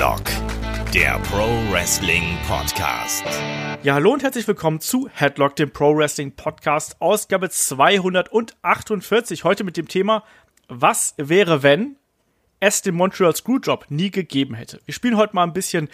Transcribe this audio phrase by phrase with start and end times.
[0.00, 0.24] Headlock,
[0.94, 3.22] der Pro Wrestling Podcast.
[3.82, 9.44] Ja, hallo und herzlich willkommen zu Headlock, dem Pro Wrestling Podcast, Ausgabe 248.
[9.44, 10.24] Heute mit dem Thema
[10.68, 11.96] Was wäre, wenn
[12.60, 14.80] es den Montreal Screwjob nie gegeben hätte?
[14.86, 15.90] Wir spielen heute mal ein bisschen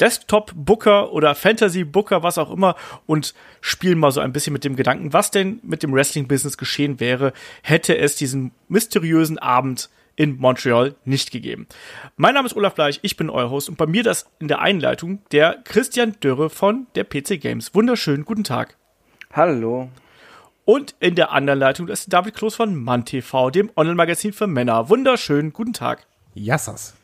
[0.00, 3.32] Desktop-Booker oder Fantasy-Booker, was auch immer, und
[3.62, 7.32] spielen mal so ein bisschen mit dem Gedanken, was denn mit dem Wrestling-Business geschehen wäre,
[7.62, 11.66] hätte es diesen mysteriösen Abend in Montreal nicht gegeben.
[12.16, 14.60] Mein Name ist Olaf Bleich, ich bin euer Host und bei mir das in der
[14.60, 17.74] Einleitung der Christian Dürre von der PC Games.
[17.74, 18.76] Wunderschönen guten Tag.
[19.32, 19.90] Hallo.
[20.64, 24.88] Und in der anderen Leitung ist David Kloß von MannTV, dem Online-Magazin für Männer.
[24.88, 26.06] Wunderschönen guten Tag.
[26.34, 26.94] Yassas.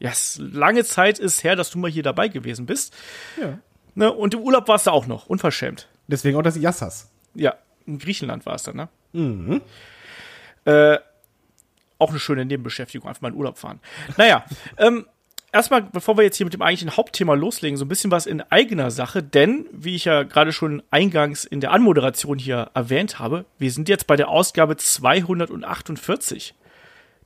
[0.00, 2.94] Ja, yes, lange Zeit ist her, dass du mal hier dabei gewesen bist.
[3.40, 3.58] Ja.
[3.94, 5.88] Ne, und im Urlaub warst du auch noch, unverschämt.
[6.08, 7.10] Deswegen auch das Yassas.
[7.34, 7.54] Ja,
[7.86, 8.88] in Griechenland war es dann, ne?
[9.12, 9.60] Mhm.
[10.64, 10.98] Äh,
[11.98, 13.80] auch eine schöne Nebenbeschäftigung, einfach mal in Urlaub fahren.
[14.16, 14.44] Naja,
[14.78, 15.06] ähm,
[15.52, 18.40] erstmal, bevor wir jetzt hier mit dem eigentlichen Hauptthema loslegen, so ein bisschen was in
[18.42, 23.46] eigener Sache, denn, wie ich ja gerade schon eingangs in der Anmoderation hier erwähnt habe,
[23.58, 26.54] wir sind jetzt bei der Ausgabe 248.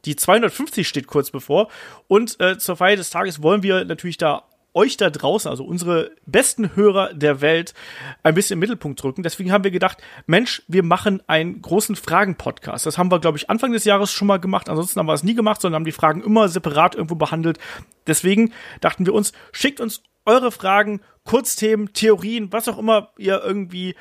[0.04, 1.68] Die 250 steht kurz bevor
[2.06, 6.12] und äh, zur Feier des Tages wollen wir natürlich da euch da draußen, also unsere
[6.26, 7.74] besten Hörer der Welt,
[8.22, 9.22] ein bisschen im Mittelpunkt drücken.
[9.22, 12.86] Deswegen haben wir gedacht, Mensch, wir machen einen großen Fragen-Podcast.
[12.86, 14.68] Das haben wir, glaube ich, Anfang des Jahres schon mal gemacht.
[14.68, 17.58] Ansonsten haben wir es nie gemacht, sondern haben die Fragen immer separat irgendwo behandelt.
[18.06, 23.94] Deswegen dachten wir uns, schickt uns eure Fragen, Kurzthemen, Theorien, was auch immer ihr irgendwie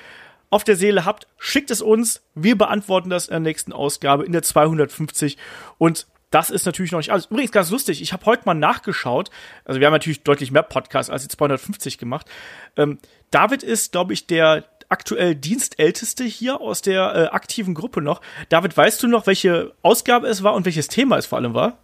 [0.49, 2.21] auf der Seele habt, schickt es uns.
[2.35, 5.37] Wir beantworten das in der nächsten Ausgabe, in der 250.
[5.77, 7.27] Und das ist natürlich noch nicht alles.
[7.27, 9.29] Übrigens ganz lustig, ich habe heute mal nachgeschaut.
[9.65, 12.27] Also wir haben natürlich deutlich mehr Podcasts als die 250 gemacht.
[12.75, 12.99] Ähm,
[13.31, 18.21] David ist, glaube ich, der aktuell Dienstälteste hier aus der äh, aktiven Gruppe noch.
[18.49, 21.77] David, weißt du noch, welche Ausgabe es war und welches Thema es vor allem war?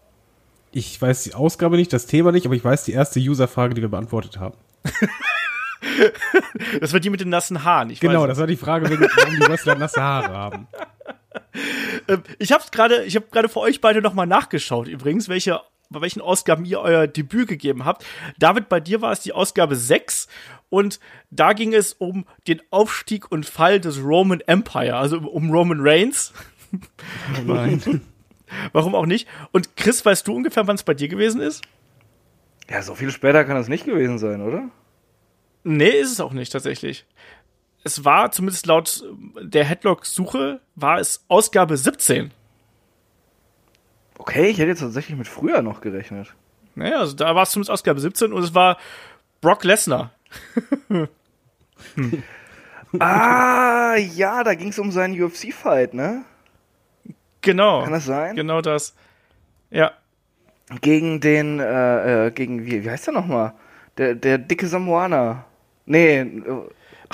[0.71, 3.81] Ich weiß die Ausgabe nicht, das Thema nicht, aber ich weiß die erste User-Frage, die
[3.81, 4.57] wir beantwortet haben.
[6.79, 7.89] das war die mit den nassen Haaren.
[7.91, 10.67] Ich genau, das war die Frage, warum die Wrestler nasse Haare haben.
[12.07, 14.87] Ähm, ich habe gerade, ich habe gerade für euch beide noch mal nachgeschaut.
[14.87, 15.61] Übrigens, welche
[15.93, 18.03] bei welchen Ausgaben ihr euer Debüt gegeben habt.
[18.37, 20.27] David, bei dir war es die Ausgabe 6
[20.69, 20.99] und
[21.29, 26.33] da ging es um den Aufstieg und Fall des Roman Empire, also um Roman Reigns.
[26.73, 26.77] Oh
[27.45, 28.01] nein.
[28.71, 29.27] Warum auch nicht?
[29.51, 31.63] Und Chris, weißt du ungefähr, wann es bei dir gewesen ist?
[32.69, 34.69] Ja, so viel später kann es nicht gewesen sein, oder?
[35.63, 37.05] Nee, ist es auch nicht tatsächlich.
[37.83, 39.03] Es war, zumindest laut
[39.41, 42.31] der Headlock-Suche, war es Ausgabe 17.
[44.17, 46.33] Okay, ich hätte jetzt tatsächlich mit früher noch gerechnet.
[46.75, 48.77] Naja, also da war es zumindest Ausgabe 17 und es war
[49.41, 50.11] Brock Lesnar.
[50.87, 51.07] hm.
[52.99, 56.25] Ah, ja, da ging es um seinen UFC-Fight, ne?
[57.41, 57.83] Genau.
[57.83, 58.35] Kann das sein?
[58.35, 58.93] Genau das.
[59.71, 59.93] Ja.
[60.81, 63.53] Gegen den, äh, äh gegen, wie, wie heißt der nochmal?
[63.97, 65.45] Der, der dicke Samoaner.
[65.85, 66.69] Nee, äh,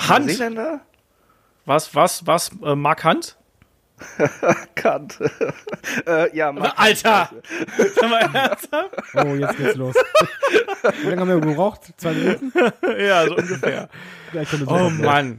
[0.08, 0.26] Hand.
[0.26, 0.80] Neuseeländer?
[1.66, 3.36] Was, was, was, äh, Mark Hunt?
[4.74, 5.18] Kant.
[6.06, 7.30] äh, ja, Mark Alter!
[9.14, 9.94] oh, jetzt geht's los.
[11.02, 11.92] Wie lange haben wir gebraucht?
[11.96, 12.52] Zwei Minuten?
[12.98, 13.88] ja, so ungefähr.
[14.32, 15.38] Ja, oh Mann.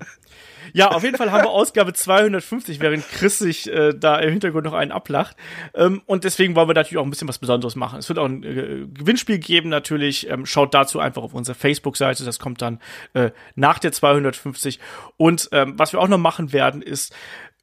[0.74, 4.66] Ja, auf jeden Fall haben wir Ausgabe 250, während Chris sich äh, da im Hintergrund
[4.66, 5.36] noch einen ablacht.
[5.74, 8.00] Ähm, und deswegen wollen wir natürlich auch ein bisschen was Besonderes machen.
[8.00, 10.30] Es wird auch ein äh, Gewinnspiel geben natürlich.
[10.30, 12.24] Ähm, schaut dazu einfach auf unsere Facebook-Seite.
[12.24, 12.80] Das kommt dann
[13.14, 14.80] äh, nach der 250.
[15.18, 17.14] Und ähm, was wir auch noch machen werden, ist,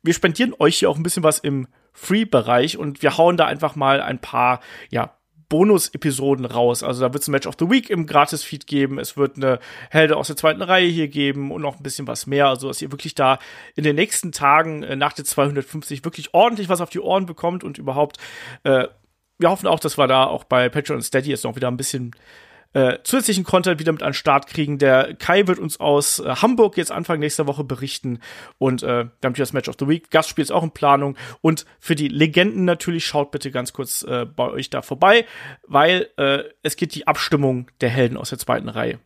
[0.03, 3.75] wir spendieren euch hier auch ein bisschen was im Free-Bereich und wir hauen da einfach
[3.75, 4.61] mal ein paar,
[4.91, 5.18] ja,
[5.49, 6.83] Bonus-Episoden raus.
[6.83, 8.99] Also da wird es ein Match of the Week im Gratis-Feed geben.
[8.99, 9.59] Es wird eine
[9.91, 12.49] Helde aus der zweiten Reihe hier geben und noch ein bisschen was mehr.
[12.49, 13.39] Also dass ihr wirklich da
[13.75, 17.65] in den nächsten Tagen äh, nach der 250 wirklich ordentlich was auf die Ohren bekommt
[17.65, 18.19] und überhaupt
[18.65, 18.89] äh,
[19.39, 22.11] wir hoffen auch, dass wir da auch bei Patreon Steady jetzt noch wieder ein bisschen
[22.75, 24.79] äh, zusätzlichen Content wieder mit an den Start kriegen.
[24.79, 28.21] Der Kai wird uns aus äh, Hamburg jetzt Anfang nächster Woche berichten
[28.59, 30.11] und äh, wir das Match of the Week.
[30.11, 34.27] Gastspiel ist auch in Planung und für die Legenden natürlich schaut bitte ganz kurz äh,
[34.27, 35.25] bei euch da vorbei,
[35.67, 38.99] weil äh, es geht die Abstimmung der Helden aus der zweiten Reihe.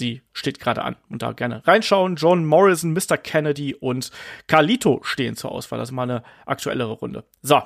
[0.00, 0.96] Die steht gerade an.
[1.08, 2.14] Und da gerne reinschauen.
[2.14, 3.16] John Morrison, Mr.
[3.16, 4.12] Kennedy und
[4.46, 5.78] Carlito stehen zur Auswahl.
[5.78, 7.24] Das ist mal eine aktuellere Runde.
[7.42, 7.60] So.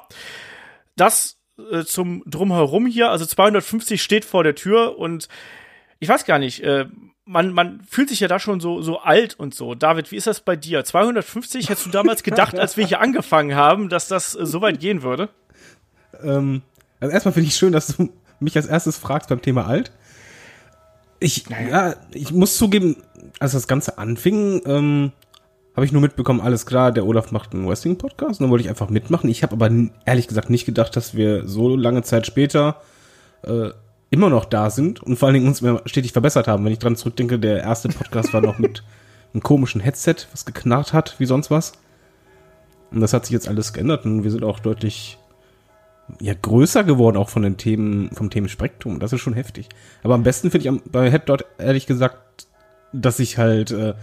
[0.96, 3.11] Das äh, zum Drumherum hier.
[3.11, 5.29] Also 250 steht vor der Tür und
[5.99, 6.87] ich weiß gar nicht, äh,
[7.25, 9.75] man, man fühlt sich ja da schon so, so alt und so.
[9.75, 10.85] David, wie ist das bei dir?
[10.85, 14.81] 250 hättest du damals gedacht, als wir hier angefangen haben, dass das äh, so weit
[14.81, 15.29] gehen würde?
[16.23, 16.62] Ähm,
[17.00, 19.93] also erstmal finde ich schön, dass du mich als erstes fragst beim Thema alt.
[21.20, 22.97] Ich, naja, ich muss zugeben,
[23.38, 25.12] als das Ganze anfing, ähm,
[25.74, 28.70] habe ich nur mitbekommen, alles klar, der Olaf macht einen Wrestling-Podcast und dann wollte ich
[28.70, 29.30] einfach mitmachen.
[29.30, 29.70] Ich habe aber
[30.04, 32.76] ehrlich gesagt nicht gedacht, dass wir so lange Zeit später
[33.42, 33.70] äh,
[34.10, 36.64] immer noch da sind und vor allen Dingen uns mehr stetig verbessert haben.
[36.64, 38.84] Wenn ich dran zurückdenke, der erste Podcast war noch mit
[39.32, 41.72] einem komischen Headset, was geknarrt hat, wie sonst was.
[42.90, 45.18] Und das hat sich jetzt alles geändert und wir sind auch deutlich
[46.20, 49.00] ja, größer geworden, auch von den Themen, vom Themenspektrum.
[49.00, 49.70] Das ist schon heftig.
[50.02, 52.46] Aber am besten finde ich bei Head dort ehrlich gesagt,
[52.92, 53.94] dass ich halt äh,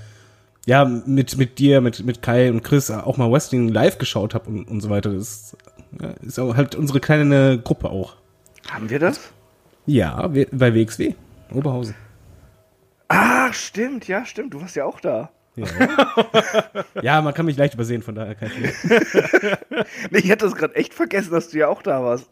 [0.66, 4.50] ja mit mit dir, mit mit Kai und Chris auch mal Wrestling live geschaut habe
[4.50, 5.14] und, und so weiter.
[5.14, 5.56] Das
[6.00, 8.16] ja, ist halt unsere kleine Gruppe auch.
[8.70, 9.32] Haben wir das?
[9.86, 11.16] Ja, wir, bei WXW,
[11.54, 11.96] Oberhausen.
[13.08, 14.54] Ah, stimmt, ja, stimmt.
[14.54, 15.32] Du warst ja auch da.
[15.56, 15.66] Ja,
[17.02, 18.72] ja man kann mich leicht übersehen, von daher kein Problem.
[20.12, 22.30] nee, ich hätte das gerade echt vergessen, dass du ja auch da warst.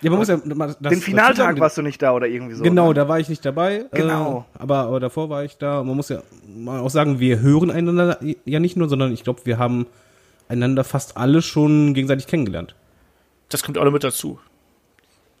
[0.00, 0.36] Ja, man muss ja.
[0.36, 2.62] Das, den Finaltag warst du nicht da oder irgendwie so.
[2.62, 2.94] Genau, ne?
[2.94, 3.84] da war ich nicht dabei.
[3.92, 4.46] Genau.
[4.54, 5.82] Äh, aber, aber davor war ich da.
[5.82, 9.42] Man muss ja mal auch sagen, wir hören einander ja nicht nur, sondern ich glaube,
[9.44, 9.86] wir haben
[10.48, 12.74] einander fast alle schon gegenseitig kennengelernt.
[13.50, 14.38] Das kommt auch noch mit dazu.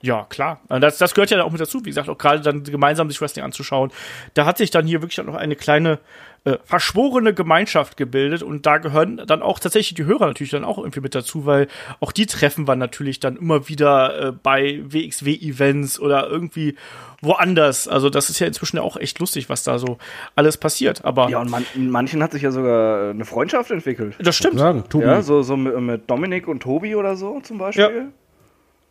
[0.00, 0.60] Ja, klar.
[0.68, 3.44] Das, das gehört ja auch mit dazu, wie gesagt, auch gerade dann gemeinsam sich Wrestling
[3.44, 3.90] anzuschauen.
[4.34, 5.98] Da hat sich dann hier wirklich noch eine kleine
[6.44, 10.78] äh, verschworene Gemeinschaft gebildet und da gehören dann auch tatsächlich die Hörer natürlich dann auch
[10.78, 11.66] irgendwie mit dazu, weil
[11.98, 16.76] auch die treffen wir natürlich dann immer wieder äh, bei WXW-Events oder irgendwie
[17.20, 17.88] woanders.
[17.88, 19.98] Also das ist ja inzwischen ja auch echt lustig, was da so
[20.36, 21.04] alles passiert.
[21.04, 24.14] Aber ja, und man, in manchen hat sich ja sogar eine Freundschaft entwickelt.
[24.20, 24.60] Das stimmt.
[24.60, 27.82] Sagen, Ja, so, so mit, mit Dominik und Tobi oder so zum Beispiel.
[27.82, 28.12] Ja.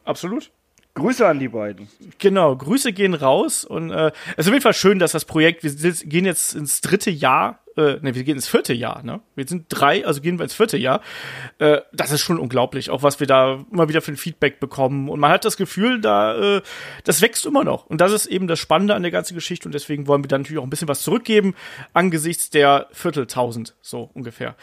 [0.03, 0.51] Absolut.
[0.97, 1.87] Grüße an die beiden.
[2.17, 5.63] Genau, Grüße gehen raus und äh, es ist auf jeden Fall schön, dass das Projekt,
[5.63, 9.21] wir gehen jetzt ins dritte Jahr, äh, ne, wir gehen ins vierte Jahr, ne?
[9.35, 11.01] Wir sind drei, also gehen wir ins vierte Jahr.
[11.59, 15.07] Äh, das ist schon unglaublich, auch was wir da immer wieder für ein Feedback bekommen.
[15.07, 16.61] Und man hat das Gefühl, da, äh,
[17.03, 17.85] das wächst immer noch.
[17.85, 20.41] Und das ist eben das Spannende an der ganzen Geschichte und deswegen wollen wir dann
[20.41, 21.53] natürlich auch ein bisschen was zurückgeben
[21.93, 24.55] angesichts der Vierteltausend, so ungefähr.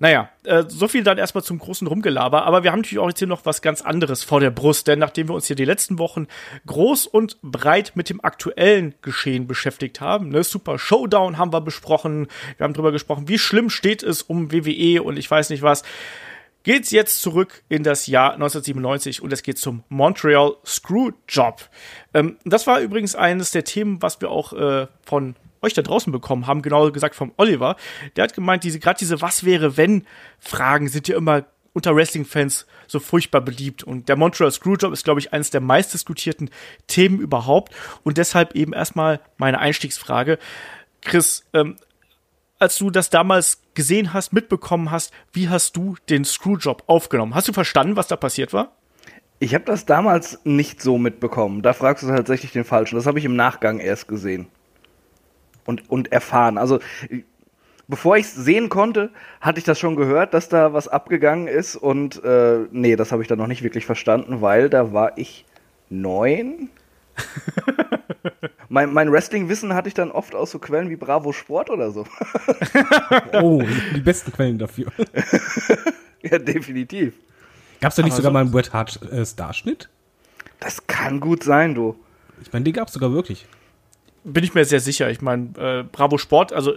[0.00, 2.44] Naja, äh, so viel dann erstmal zum großen Rumgelaber.
[2.44, 4.98] Aber wir haben natürlich auch jetzt hier noch was ganz anderes vor der Brust, denn
[4.98, 6.26] nachdem wir uns hier die letzten Wochen
[6.66, 12.28] groß und breit mit dem aktuellen Geschehen beschäftigt haben, ne, Super Showdown haben wir besprochen,
[12.56, 15.82] wir haben drüber gesprochen, wie schlimm steht es um WWE und ich weiß nicht was,
[16.62, 21.68] geht's jetzt zurück in das Jahr 1997 und es geht zum Montreal Screwjob.
[22.14, 26.12] Ähm, das war übrigens eines der Themen, was wir auch äh, von euch da draußen
[26.12, 27.76] bekommen haben, genau gesagt vom Oliver.
[28.16, 30.06] Der hat gemeint, diese gerade diese Was wäre wenn
[30.38, 33.84] Fragen sind ja immer unter Wrestling-Fans so furchtbar beliebt.
[33.84, 36.50] Und der Montreal Screwjob ist, glaube ich, eines der meistdiskutierten
[36.88, 37.72] Themen überhaupt.
[38.02, 40.38] Und deshalb eben erstmal meine Einstiegsfrage.
[41.00, 41.76] Chris, ähm,
[42.60, 47.34] als du das damals gesehen hast, mitbekommen hast, wie hast du den Screwjob aufgenommen?
[47.34, 48.72] Hast du verstanden, was da passiert war?
[49.40, 51.62] Ich habe das damals nicht so mitbekommen.
[51.62, 52.96] Da fragst du tatsächlich den Falschen.
[52.96, 54.48] Das habe ich im Nachgang erst gesehen
[55.64, 56.58] und, und erfahren.
[56.58, 56.78] Also
[57.88, 59.10] bevor ich es sehen konnte,
[59.40, 63.22] hatte ich das schon gehört, dass da was abgegangen ist und äh, nee, das habe
[63.22, 65.46] ich dann noch nicht wirklich verstanden, weil da war ich
[65.88, 66.68] neun.
[68.68, 72.06] mein, mein Wrestling-Wissen hatte ich dann oft aus so Quellen wie Bravo Sport oder so.
[73.32, 73.62] oh,
[73.94, 74.86] die besten Quellen dafür.
[76.22, 77.14] ja, definitiv.
[77.80, 79.88] Gab es da nicht Aber sogar so mal einen Bret Hart äh, Starschnitt?
[80.60, 81.96] Das kann gut sein, du.
[82.42, 83.46] Ich meine, die gab es sogar wirklich
[84.24, 85.10] bin ich mir sehr sicher.
[85.10, 86.74] Ich meine, äh, Bravo Sport, also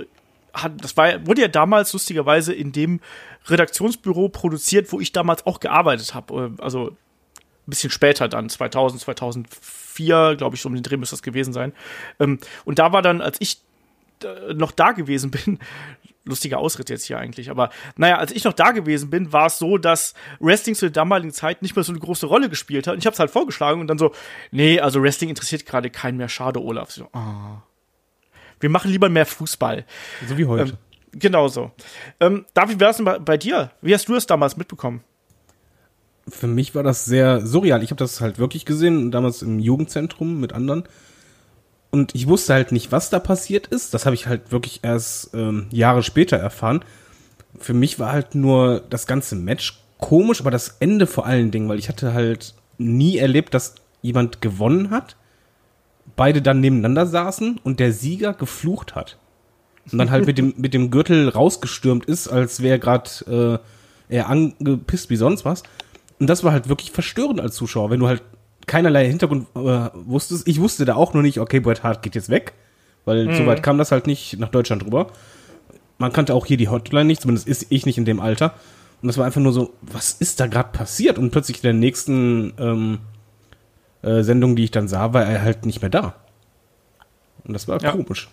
[0.53, 2.99] hat, das war, wurde ja damals lustigerweise in dem
[3.47, 6.53] Redaktionsbüro produziert, wo ich damals auch gearbeitet habe.
[6.57, 11.15] Äh, also ein bisschen später dann, 2000, 2004, glaube ich, so um den Dreh müsste
[11.15, 11.73] das gewesen sein.
[12.19, 13.61] Ähm, und da war dann, als ich
[14.23, 15.59] äh, noch da gewesen bin,
[16.25, 17.49] lustiger Ausritt jetzt hier eigentlich.
[17.49, 20.91] Aber naja, als ich noch da gewesen bin, war es so, dass Wrestling zu der
[20.91, 22.93] damaligen Zeit nicht mehr so eine große Rolle gespielt hat.
[22.93, 24.13] Und ich habe es halt vorgeschlagen und dann so,
[24.51, 26.29] nee, also Wrestling interessiert gerade keinen mehr.
[26.29, 26.91] Schade, Olaf.
[26.91, 27.57] So, oh.
[28.59, 29.85] Wir machen lieber mehr Fußball.
[30.27, 30.71] So wie heute.
[30.71, 31.71] Ähm, genau so.
[32.21, 33.71] Ähm, David, wie war es denn bei, bei dir?
[33.81, 35.03] Wie hast du es damals mitbekommen?
[36.27, 37.83] Für mich war das sehr surreal.
[37.83, 40.83] Ich habe das halt wirklich gesehen, damals im Jugendzentrum mit anderen.
[41.91, 43.93] Und ich wusste halt nicht, was da passiert ist.
[43.93, 46.83] Das habe ich halt wirklich erst ähm, Jahre später erfahren.
[47.59, 51.69] Für mich war halt nur das ganze Match komisch, aber das Ende vor allen Dingen,
[51.69, 55.15] weil ich hatte halt nie erlebt, dass jemand gewonnen hat,
[56.15, 59.17] beide dann nebeneinander saßen und der Sieger geflucht hat.
[59.91, 63.61] Und dann halt mit dem, mit dem Gürtel rausgestürmt ist, als wäre gerade
[64.09, 65.63] äh, er angepisst wie sonst was.
[66.23, 68.23] Und das war halt wirklich verstörend als Zuschauer, wenn du halt
[68.65, 70.47] keinerlei Hintergrund äh, wusstest.
[70.47, 72.53] Ich wusste da auch nur nicht, okay, Bret Hart geht jetzt weg,
[73.03, 73.35] weil mhm.
[73.35, 75.07] soweit kam das halt nicht nach Deutschland rüber.
[75.97, 78.53] Man kannte auch hier die Hotline nicht, zumindest ist ich nicht in dem Alter.
[79.01, 81.17] Und das war einfach nur so, was ist da gerade passiert?
[81.17, 82.99] Und plötzlich in der nächsten ähm,
[84.01, 86.15] äh, Sendung, die ich dann sah, war er halt nicht mehr da.
[87.43, 87.91] Und das war ja.
[87.91, 88.29] komisch.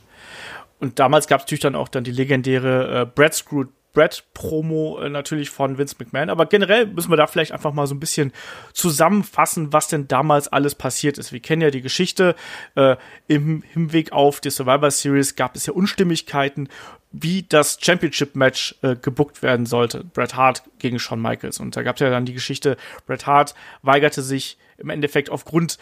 [0.78, 5.08] Und damals gab es natürlich dann auch dann die legendäre äh, Brad Screw Brad-Promo äh,
[5.08, 6.30] natürlich von Vince McMahon.
[6.30, 8.32] Aber generell müssen wir da vielleicht einfach mal so ein bisschen
[8.72, 11.32] zusammenfassen, was denn damals alles passiert ist.
[11.32, 12.34] Wir kennen ja die Geschichte.
[12.74, 12.96] Äh,
[13.28, 16.68] Im Hinweg auf die Survivor Series gab es ja Unstimmigkeiten,
[17.12, 20.04] wie das Championship-Match äh, gebuckt werden sollte.
[20.04, 21.58] Bret Hart gegen Shawn Michaels.
[21.58, 25.78] Und da gab es ja dann die Geschichte, Bret Hart weigerte sich im Endeffekt aufgrund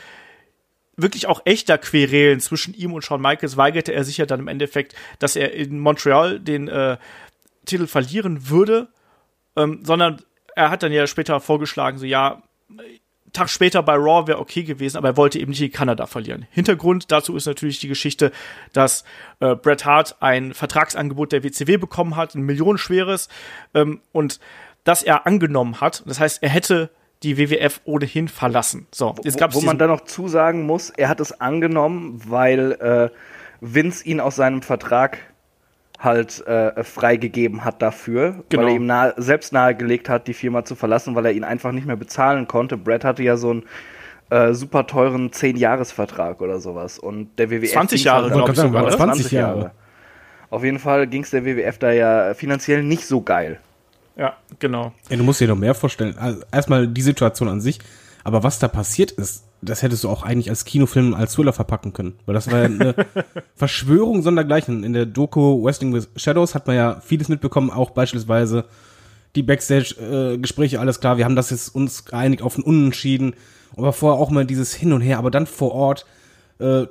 [0.99, 4.49] wirklich auch echter Querelen zwischen ihm und Shawn Michaels weigerte er sich ja dann im
[4.49, 6.97] Endeffekt, dass er in Montreal den äh,
[7.69, 8.89] Titel verlieren würde,
[9.57, 10.23] ähm, sondern
[10.57, 12.43] er hat dann ja später vorgeschlagen, so ja,
[13.33, 16.47] Tag später bei Raw wäre okay gewesen, aber er wollte eben nicht in Kanada verlieren.
[16.51, 18.33] Hintergrund dazu ist natürlich die Geschichte,
[18.73, 19.05] dass
[19.41, 23.29] äh, Bret Hart ein Vertragsangebot der WCW bekommen hat, ein millionenschweres,
[23.75, 24.41] ähm, und
[24.85, 26.03] das er angenommen hat.
[26.07, 26.91] Das heißt, er hätte
[27.23, 28.87] die WWF ohnehin verlassen.
[28.93, 32.73] So, jetzt gab's wo, wo man dann noch zusagen muss, er hat es angenommen, weil
[32.73, 33.11] äh,
[33.61, 35.19] Vince ihn aus seinem Vertrag
[35.99, 38.63] halt äh, freigegeben hat dafür, genau.
[38.63, 41.73] weil er ihm nahe, selbst nahegelegt hat, die Firma zu verlassen, weil er ihn einfach
[41.73, 42.77] nicht mehr bezahlen konnte.
[42.77, 43.65] Brad hatte ja so einen
[44.31, 46.99] äh, super teuren 10-Jahres-Vertrag oder sowas.
[46.99, 48.83] Und der WWF 20 Jahre, glaube ich sogar.
[48.89, 49.59] 20, 20 Jahre.
[49.59, 49.71] Jahre.
[50.51, 53.59] Auf jeden Fall ging es der WWF da ja finanziell nicht so geil.
[54.17, 54.93] Ja, genau.
[55.09, 56.17] Ja, du musst dir noch mehr vorstellen.
[56.19, 57.79] Also erstmal die Situation an sich,
[58.25, 61.93] aber was da passiert ist, das hättest du auch eigentlich als Kinofilm als Thriller verpacken
[61.93, 62.15] können.
[62.27, 62.95] Weil das war ja eine
[63.57, 64.85] Verschwörung sondergleichen.
[64.85, 68.65] In der Doku Wrestling with Shadows hat man ja vieles mitbekommen, auch beispielsweise
[69.35, 73.35] die Backstage-Gespräche, alles klar, wir haben das jetzt uns geeinigt auf ein Unentschieden.
[73.77, 76.07] Aber vorher auch mal dieses Hin und Her, aber dann vor Ort,
[76.59, 76.87] äh,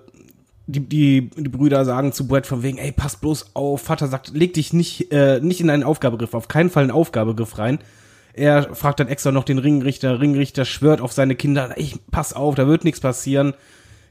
[0.67, 4.31] die, die, die Brüder sagen zu Brett von wegen, ey, pass bloß auf, Vater sagt,
[4.33, 7.79] leg dich nicht, äh, nicht in einen Aufgabegriff, auf keinen Fall einen Aufgabegriff rein.
[8.38, 10.20] Er fragt dann extra noch den Ringrichter.
[10.20, 13.53] Ringrichter schwört auf seine Kinder, ich pass auf, da wird nichts passieren.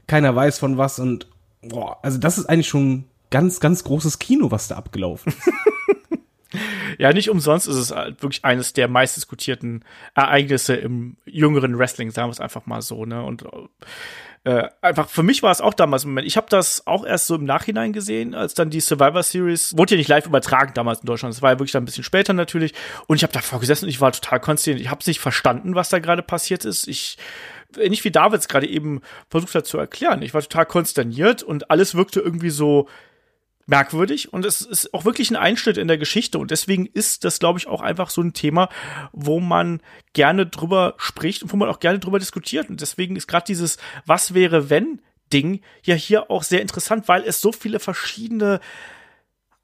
[0.05, 1.27] Keiner weiß von was und
[1.61, 5.51] boah, also das ist eigentlich schon ganz, ganz großes Kino, was da abgelaufen ist.
[6.97, 9.83] ja, nicht umsonst ist es halt wirklich eines der meistdiskutierten
[10.15, 13.23] Ereignisse im jüngeren Wrestling, sagen wir es einfach mal so, ne?
[13.23, 13.45] Und
[14.47, 16.25] äh, einfach für mich war es auch damals ein Moment.
[16.25, 19.95] Ich habe das auch erst so im Nachhinein gesehen, als dann die Survivor Series wurde
[19.95, 21.35] ja nicht live übertragen damals in Deutschland.
[21.35, 22.73] Das war ja wirklich dann ein bisschen später natürlich.
[23.07, 24.79] Und ich habe davor gesessen und ich war total konsterniert.
[24.79, 26.87] Ich habe nicht verstanden, was da gerade passiert ist.
[26.87, 27.17] Ich
[27.75, 30.21] nicht wie Davids gerade eben versucht hat zu erklären.
[30.21, 32.87] Ich war total konsterniert und alles wirkte irgendwie so
[33.67, 37.37] merkwürdig und es ist auch wirklich ein Einschnitt in der Geschichte und deswegen ist das,
[37.37, 38.69] glaube ich, auch einfach so ein Thema,
[39.11, 39.81] wo man
[40.13, 43.77] gerne drüber spricht und wo man auch gerne drüber diskutiert und deswegen ist gerade dieses
[44.05, 45.01] Was wäre wenn
[45.33, 48.61] Ding ja hier auch sehr interessant, weil es so viele verschiedene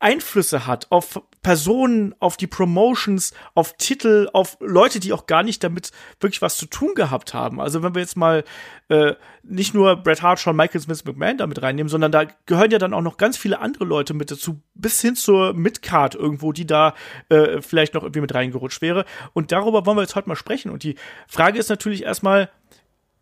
[0.04, 5.64] Einflüsse hat auf Personen, auf die Promotions, auf Titel, auf Leute, die auch gar nicht
[5.64, 7.62] damit wirklich was zu tun gehabt haben.
[7.62, 8.44] Also wenn wir jetzt mal
[8.90, 12.80] äh, nicht nur Bret Hart, Shawn Michaels, Vince McMahon damit reinnehmen, sondern da gehören ja
[12.80, 16.68] dann auch noch ganz viele andere Leute mit dazu, bis hin zur Midcard irgendwo, die
[16.68, 16.96] da
[17.30, 19.06] äh, vielleicht noch irgendwie mit reingerutscht wäre.
[19.32, 20.70] Und darüber wollen wir jetzt heute mal sprechen.
[20.70, 20.96] Und die
[21.28, 22.50] Frage ist natürlich erstmal,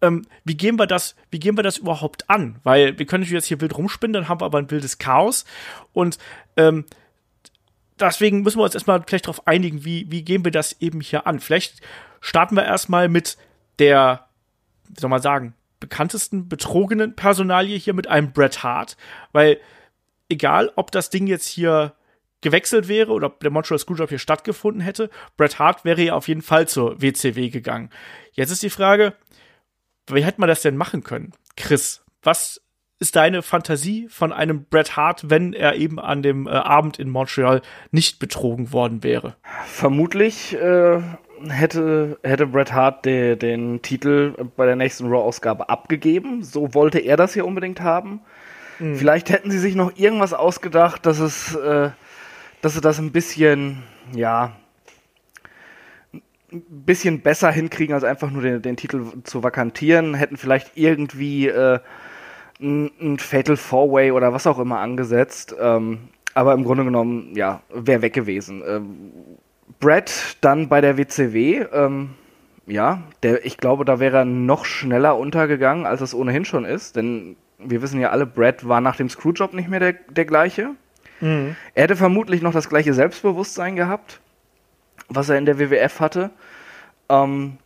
[0.01, 2.59] ähm, wie gehen wir das, wie gehen wir das überhaupt an?
[2.63, 5.45] Weil wir können jetzt hier wild rumspinnen, dann haben wir aber ein wildes Chaos.
[5.93, 6.17] Und
[6.57, 6.85] ähm,
[7.99, 11.27] deswegen müssen wir uns erstmal vielleicht darauf einigen, wie, wie gehen wir das eben hier
[11.27, 11.39] an.
[11.39, 11.81] Vielleicht
[12.19, 13.37] starten wir erstmal mit
[13.79, 14.27] der,
[14.89, 18.97] wie soll man sagen, bekanntesten betrogenen Personalie hier mit einem Bret Hart,
[19.31, 19.59] weil
[20.29, 21.93] egal, ob das Ding jetzt hier
[22.41, 26.27] gewechselt wäre oder ob der Montreal Screwjob hier stattgefunden hätte, Bret Hart wäre ja auf
[26.27, 27.89] jeden Fall zur WCW gegangen.
[28.33, 29.13] Jetzt ist die Frage,
[30.07, 31.31] wie hätte man das denn machen können?
[31.55, 32.61] Chris, was
[32.99, 37.09] ist deine Fantasie von einem Bret Hart, wenn er eben an dem äh, Abend in
[37.09, 39.35] Montreal nicht betrogen worden wäre?
[39.65, 41.01] Vermutlich äh,
[41.49, 46.43] hätte, hätte Bret Hart de, den Titel bei der nächsten Raw-Ausgabe abgegeben.
[46.43, 48.21] So wollte er das hier unbedingt haben.
[48.77, 48.95] Mhm.
[48.95, 51.89] Vielleicht hätten sie sich noch irgendwas ausgedacht, dass es, äh,
[52.61, 53.81] dass sie das ein bisschen,
[54.13, 54.51] ja,
[56.51, 61.47] ein bisschen besser hinkriegen, als einfach nur den, den Titel zu vakantieren, hätten vielleicht irgendwie
[61.47, 61.79] äh,
[62.59, 65.55] ein, ein Fatal Four Way oder was auch immer angesetzt.
[65.59, 68.63] Ähm, aber im Grunde genommen, ja, wäre weg gewesen.
[68.65, 69.11] Ähm,
[69.79, 72.11] Brad dann bei der WCW, ähm,
[72.67, 76.95] ja, der, ich glaube, da wäre er noch schneller untergegangen, als es ohnehin schon ist,
[76.95, 80.71] denn wir wissen ja alle, Brad war nach dem Screwjob nicht mehr der, der gleiche.
[81.19, 81.55] Mhm.
[81.73, 84.19] Er hätte vermutlich noch das gleiche Selbstbewusstsein gehabt
[85.13, 86.31] was er in der WWF hatte.
[87.09, 87.57] Ähm,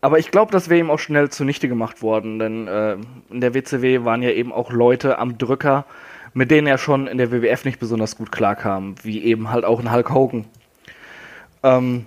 [0.00, 2.96] aber ich glaube, das wäre ihm auch schnell zunichte gemacht worden, denn äh,
[3.30, 5.84] in der WCW waren ja eben auch Leute am Drücker,
[6.32, 9.80] mit denen er schon in der WWF nicht besonders gut klarkam, wie eben halt auch
[9.80, 10.46] ein Hulk Hogan.
[11.62, 12.06] Ähm,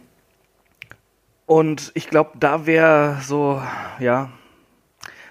[1.45, 3.61] und ich glaube, da wäre so,
[3.99, 4.29] ja,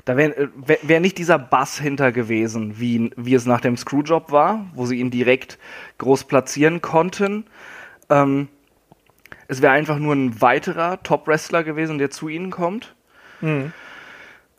[0.04, 0.48] da wäre äh,
[0.82, 5.00] wär, nicht dieser Bass hinter gewesen, wie, wie es nach dem Screwjob war, wo sie
[5.00, 5.58] ihn direkt
[5.98, 7.44] groß platzieren konnten,
[8.10, 8.48] Ähm,
[9.52, 12.94] es wäre einfach nur ein weiterer Top-Wrestler gewesen, der zu ihnen kommt.
[13.42, 13.72] Mhm.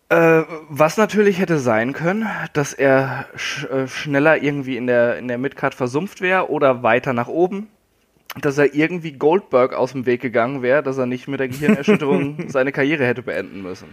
[0.10, 5.28] Äh, was natürlich hätte sein können, dass er sch äh, schneller irgendwie in der, in
[5.28, 7.70] der Midcard versumpft wäre oder weiter nach oben.
[8.40, 12.38] Dass er irgendwie Goldberg aus dem Weg gegangen wäre, dass er nicht mit der Gehirnerschütterung
[12.50, 13.90] seine Karriere hätte beenden müssen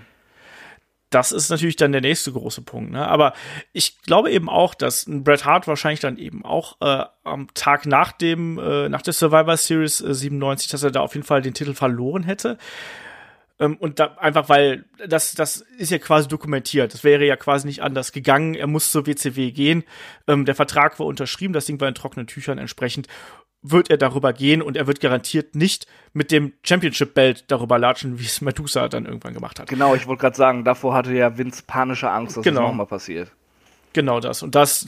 [1.10, 2.92] das ist natürlich dann der nächste große Punkt.
[2.92, 3.06] Ne?
[3.06, 3.34] Aber
[3.72, 7.84] ich glaube eben auch, dass ein Bret Hart wahrscheinlich dann eben auch äh, am Tag
[7.84, 11.42] nach dem äh, nach der Survivor Series äh, 97, dass er da auf jeden Fall
[11.42, 12.58] den Titel verloren hätte.
[13.60, 16.94] Ähm, und da einfach, weil das, das ist ja quasi dokumentiert.
[16.94, 18.54] Das wäre ja quasi nicht anders gegangen.
[18.54, 19.84] Er muss zur WCW gehen.
[20.26, 23.06] Ähm, der Vertrag war unterschrieben, das Ding war in trockenen Tüchern entsprechend
[23.62, 28.18] wird er darüber gehen und er wird garantiert nicht mit dem Championship Belt darüber latschen,
[28.18, 29.68] wie es Medusa dann irgendwann gemacht hat.
[29.68, 32.62] Genau, ich wollte gerade sagen, davor hatte ja Vince panische Angst, dass genau.
[32.62, 33.32] das nochmal passiert.
[33.92, 34.42] Genau das.
[34.42, 34.86] Und das,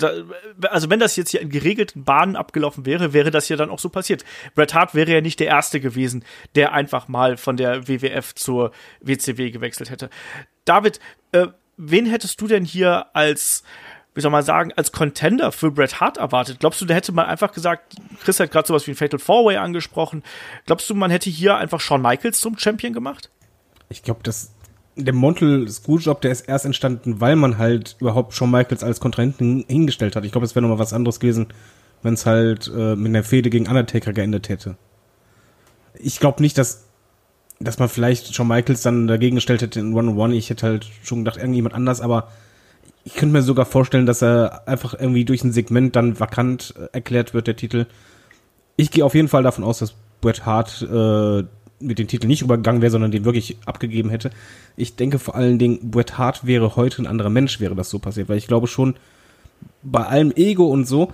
[0.63, 3.81] also wenn das jetzt hier in geregelten Bahnen abgelaufen wäre, wäre das ja dann auch
[3.81, 4.25] so passiert.
[4.55, 6.25] Bret Hart wäre ja nicht der Erste gewesen,
[6.55, 10.09] der einfach mal von der WWF zur WCW gewechselt hätte.
[10.65, 11.01] David,
[11.33, 13.65] äh, wen hättest du denn hier als,
[14.15, 16.61] wie soll man sagen, als Contender für Bret Hart erwartet?
[16.61, 19.47] Glaubst du, der hätte man einfach gesagt, Chris hat gerade sowas wie ein Fatal Four
[19.47, 20.23] Way angesprochen.
[20.67, 23.31] Glaubst du, man hätte hier einfach Shawn Michaels zum Champion gemacht?
[23.89, 24.53] Ich glaube, das
[24.95, 29.65] der Montel Screwjob, der ist erst entstanden, weil man halt überhaupt Shawn Michaels als Kontrahenten
[29.67, 30.25] hingestellt hat.
[30.27, 31.47] Ich glaube, es wäre nochmal was anderes gewesen,
[32.03, 34.77] wenn es halt äh, mit einer Fehde gegen Undertaker geendet hätte.
[35.95, 36.89] Ich glaube nicht, dass
[37.65, 40.35] dass man vielleicht Shawn Michaels dann dagegen gestellt hätte in One-on-One.
[40.35, 42.29] Ich hätte halt schon gedacht, irgendjemand anders, aber
[43.05, 46.89] ich könnte mir sogar vorstellen, dass er einfach irgendwie durch ein Segment dann vakant äh,
[46.93, 47.87] erklärt wird, der Titel.
[48.77, 51.45] Ich gehe auf jeden Fall davon aus, dass Bret Hart äh,
[51.81, 54.31] mit dem Titel nicht übergegangen wäre, sondern den wirklich abgegeben hätte.
[54.77, 57.99] Ich denke vor allen Dingen, Bret Hart wäre heute ein anderer Mensch, wäre das so
[57.99, 58.95] passiert, weil ich glaube schon,
[59.83, 61.13] bei allem Ego und so,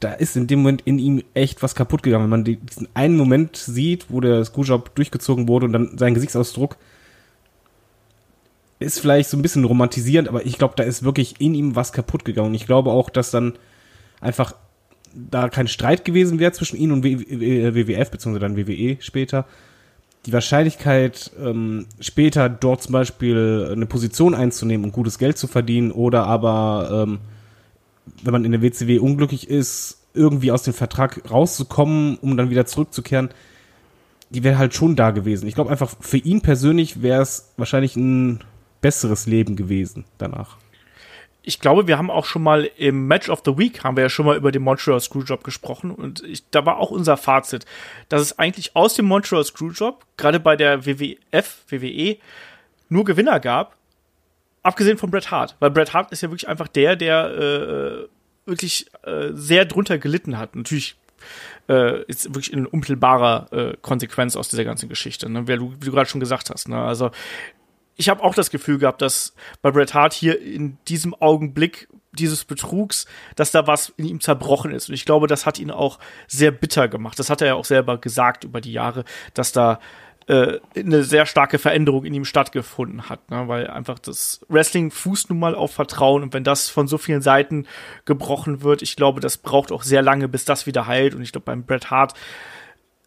[0.00, 2.24] da ist in dem Moment in ihm echt was kaputt gegangen.
[2.24, 6.76] Wenn man diesen einen Moment sieht, wo der Screwjob durchgezogen wurde und dann sein Gesichtsausdruck
[8.78, 11.92] ist vielleicht so ein bisschen romantisierend, aber ich glaube, da ist wirklich in ihm was
[11.92, 12.54] kaputt gegangen.
[12.54, 13.54] Ich glaube auch, dass dann
[14.20, 14.54] einfach
[15.14, 19.46] da kein Streit gewesen wäre zwischen ihm und WWF, beziehungsweise dann WWE später,
[20.26, 25.92] die Wahrscheinlichkeit, ähm, später dort zum Beispiel eine Position einzunehmen und gutes Geld zu verdienen
[25.92, 27.18] oder aber, ähm,
[28.22, 32.66] wenn man in der WCW unglücklich ist, irgendwie aus dem Vertrag rauszukommen, um dann wieder
[32.66, 33.30] zurückzukehren,
[34.30, 35.46] die wäre halt schon da gewesen.
[35.46, 38.40] Ich glaube einfach, für ihn persönlich wäre es wahrscheinlich ein
[38.80, 40.56] besseres Leben gewesen danach
[41.48, 44.08] ich glaube, wir haben auch schon mal im Match of the Week haben wir ja
[44.08, 47.64] schon mal über den Montreal Screwjob gesprochen und ich, da war auch unser Fazit,
[48.08, 52.16] dass es eigentlich aus dem Montreal Screwjob gerade bei der WWF, WWE
[52.88, 53.76] nur Gewinner gab,
[54.64, 58.08] abgesehen von Bret Hart, weil Bret Hart ist ja wirklich einfach der, der äh,
[58.44, 60.56] wirklich äh, sehr drunter gelitten hat.
[60.56, 60.96] Natürlich
[61.68, 65.46] äh, ist wirklich in unmittelbarer äh, Konsequenz aus dieser ganzen Geschichte, ne?
[65.46, 66.68] wie du, du gerade schon gesagt hast.
[66.68, 66.76] Ne?
[66.76, 67.12] Also
[67.96, 72.44] ich habe auch das Gefühl gehabt, dass bei Bret Hart hier in diesem Augenblick dieses
[72.44, 74.88] Betrugs, dass da was in ihm zerbrochen ist.
[74.88, 77.18] Und ich glaube, das hat ihn auch sehr bitter gemacht.
[77.18, 79.04] Das hat er ja auch selber gesagt über die Jahre,
[79.34, 79.80] dass da
[80.26, 83.48] äh, eine sehr starke Veränderung in ihm stattgefunden hat, ne?
[83.48, 87.22] weil einfach das Wrestling fußt nun mal auf Vertrauen und wenn das von so vielen
[87.22, 87.66] Seiten
[88.06, 91.14] gebrochen wird, ich glaube, das braucht auch sehr lange, bis das wieder heilt.
[91.14, 92.14] Und ich glaube, beim Bret Hart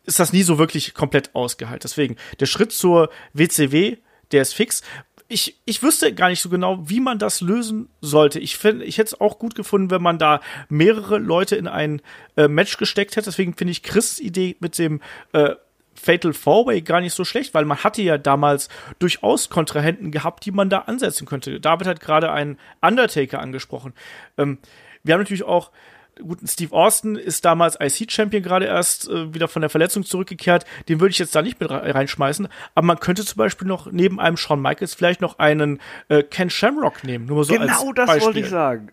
[0.06, 1.84] ist das nie so wirklich komplett ausgeheilt.
[1.84, 3.98] Deswegen der Schritt zur WCW
[4.32, 4.82] der ist fix.
[5.28, 8.40] Ich, ich wüsste gar nicht so genau, wie man das lösen sollte.
[8.40, 12.02] Ich finde, ich hätte es auch gut gefunden, wenn man da mehrere Leute in ein
[12.36, 13.30] äh, Match gesteckt hätte.
[13.30, 15.02] Deswegen finde ich Chris' Idee mit dem
[15.34, 15.54] äh,
[15.94, 20.46] Fatal Four Way gar nicht so schlecht, weil man hatte ja damals durchaus Kontrahenten gehabt,
[20.46, 21.60] die man da ansetzen könnte.
[21.60, 23.94] David hat gerade einen Undertaker angesprochen.
[24.38, 24.58] Ähm,
[25.04, 25.72] wir haben natürlich auch
[26.22, 30.66] gut, Steve Austin ist damals IC-Champion gerade erst äh, wieder von der Verletzung zurückgekehrt.
[30.88, 32.48] Den würde ich jetzt da nicht mit reinschmeißen.
[32.76, 35.80] Aber man könnte zum Beispiel noch neben einem Shawn Michaels vielleicht noch einen
[36.10, 37.26] äh, Ken Shamrock nehmen.
[37.26, 38.26] Nur mal so genau als das Beispiel.
[38.26, 38.92] wollte ich sagen.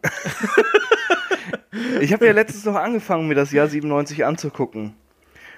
[2.01, 4.95] ich habe ja letztens noch angefangen, mir das Jahr 97 anzugucken.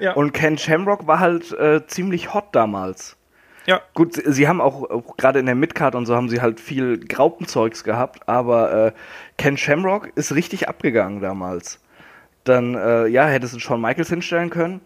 [0.01, 0.13] Ja.
[0.13, 3.18] Und Ken Shamrock war halt äh, ziemlich hot damals.
[3.69, 3.83] Ja.
[3.93, 6.99] Gut, sie, haben auch, auch gerade in der Midcard und so haben sie halt viel
[6.99, 8.93] Graupenzeugs gehabt, aber äh,
[9.37, 11.79] Ken Shamrock ist richtig abgegangen damals.
[12.45, 14.81] Dann, äh, ja, hättest du Shawn Michaels hinstellen können.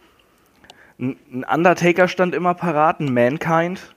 [0.98, 3.94] Ein Undertaker stand immer parat, ein Mankind.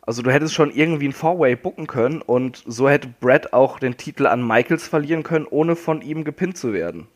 [0.00, 3.96] Also du hättest schon irgendwie ein Four-Way bucken können und so hätte Brad auch den
[3.96, 7.08] Titel an Michaels verlieren können, ohne von ihm gepinnt zu werden.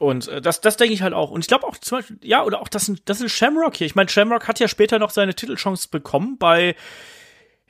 [0.00, 1.30] Und äh, das, das denke ich halt auch.
[1.30, 3.86] Und ich glaube auch zum Beispiel, ja, oder auch das, das ist Shamrock hier.
[3.86, 6.74] Ich meine, Shamrock hat ja später noch seine Titelchance bekommen bei,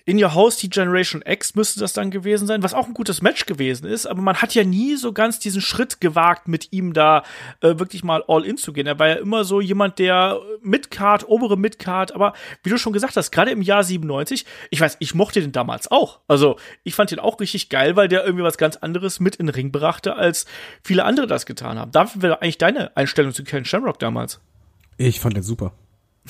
[0.04, 3.22] In Your House, die Generation X müsste das dann gewesen sein, was auch ein gutes
[3.22, 6.92] Match gewesen ist, aber man hat ja nie so ganz diesen Schritt gewagt, mit ihm
[6.92, 7.22] da
[7.60, 8.86] äh, wirklich mal all in zu gehen.
[8.86, 12.32] Er war ja immer so jemand, der Midcard, obere Midcard, aber
[12.62, 15.90] wie du schon gesagt hast, gerade im Jahr 97, ich weiß, ich mochte den damals
[15.90, 16.20] auch.
[16.28, 19.46] Also, ich fand den auch richtig geil, weil der irgendwie was ganz anderes mit in
[19.46, 20.46] den Ring brachte, als
[20.82, 21.92] viele andere das getan haben.
[21.92, 24.40] Dafür wäre eigentlich deine Einstellung zu Ken Shamrock damals.
[24.96, 25.72] Ich fand den super.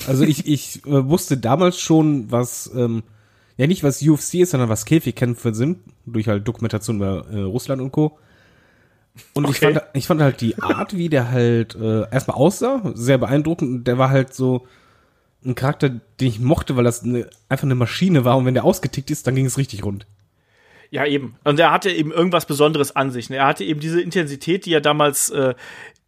[0.07, 3.03] Also ich, ich äh, wusste damals schon, was ähm,
[3.57, 7.81] ja nicht was UFC ist, sondern was Käfigkämpfe sind, durch halt Dokumentation über äh, Russland
[7.81, 8.17] und Co.
[9.33, 9.51] Und okay.
[9.51, 13.87] ich, fand, ich fand halt die Art, wie der halt äh, erstmal aussah, sehr beeindruckend.
[13.87, 14.67] Der war halt so
[15.45, 18.63] ein Charakter, den ich mochte, weil das eine, einfach eine Maschine war und wenn der
[18.63, 20.05] ausgetickt ist, dann ging es richtig rund.
[20.91, 21.35] Ja, eben.
[21.45, 23.29] Und er hatte eben irgendwas Besonderes an sich.
[23.29, 23.37] Ne?
[23.37, 25.55] Er hatte eben diese Intensität, die er damals äh,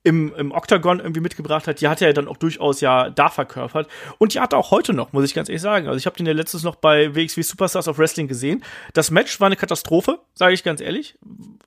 [0.04, 3.30] im, im Octagon irgendwie mitgebracht hat, die hat er ja dann auch durchaus ja da
[3.30, 3.88] verkörpert.
[4.18, 5.88] Und die hat er auch heute noch, muss ich ganz ehrlich sagen.
[5.88, 8.64] Also ich habe den ja letztens noch bei WXW Superstars of Wrestling gesehen.
[8.94, 11.18] Das Match war eine Katastrophe, sage ich ganz ehrlich.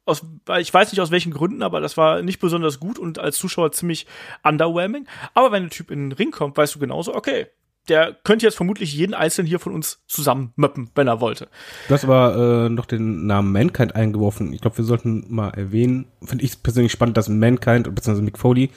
[0.05, 0.23] Aus,
[0.59, 3.73] ich weiß nicht aus welchen Gründen, aber das war nicht besonders gut und als Zuschauer
[3.73, 4.07] ziemlich
[4.43, 5.07] underwhelming.
[5.33, 7.47] Aber wenn ein Typ in den Ring kommt, weißt du genauso, okay,
[7.89, 11.49] der könnte jetzt vermutlich jeden einzelnen hier von uns zusammenmöppen, wenn er wollte.
[11.89, 14.53] Du hast aber äh, noch den Namen Mankind eingeworfen.
[14.53, 18.23] Ich glaube, wir sollten mal erwähnen, finde ich persönlich spannend, dass Mankind, bzw.
[18.23, 18.71] Mick Foley,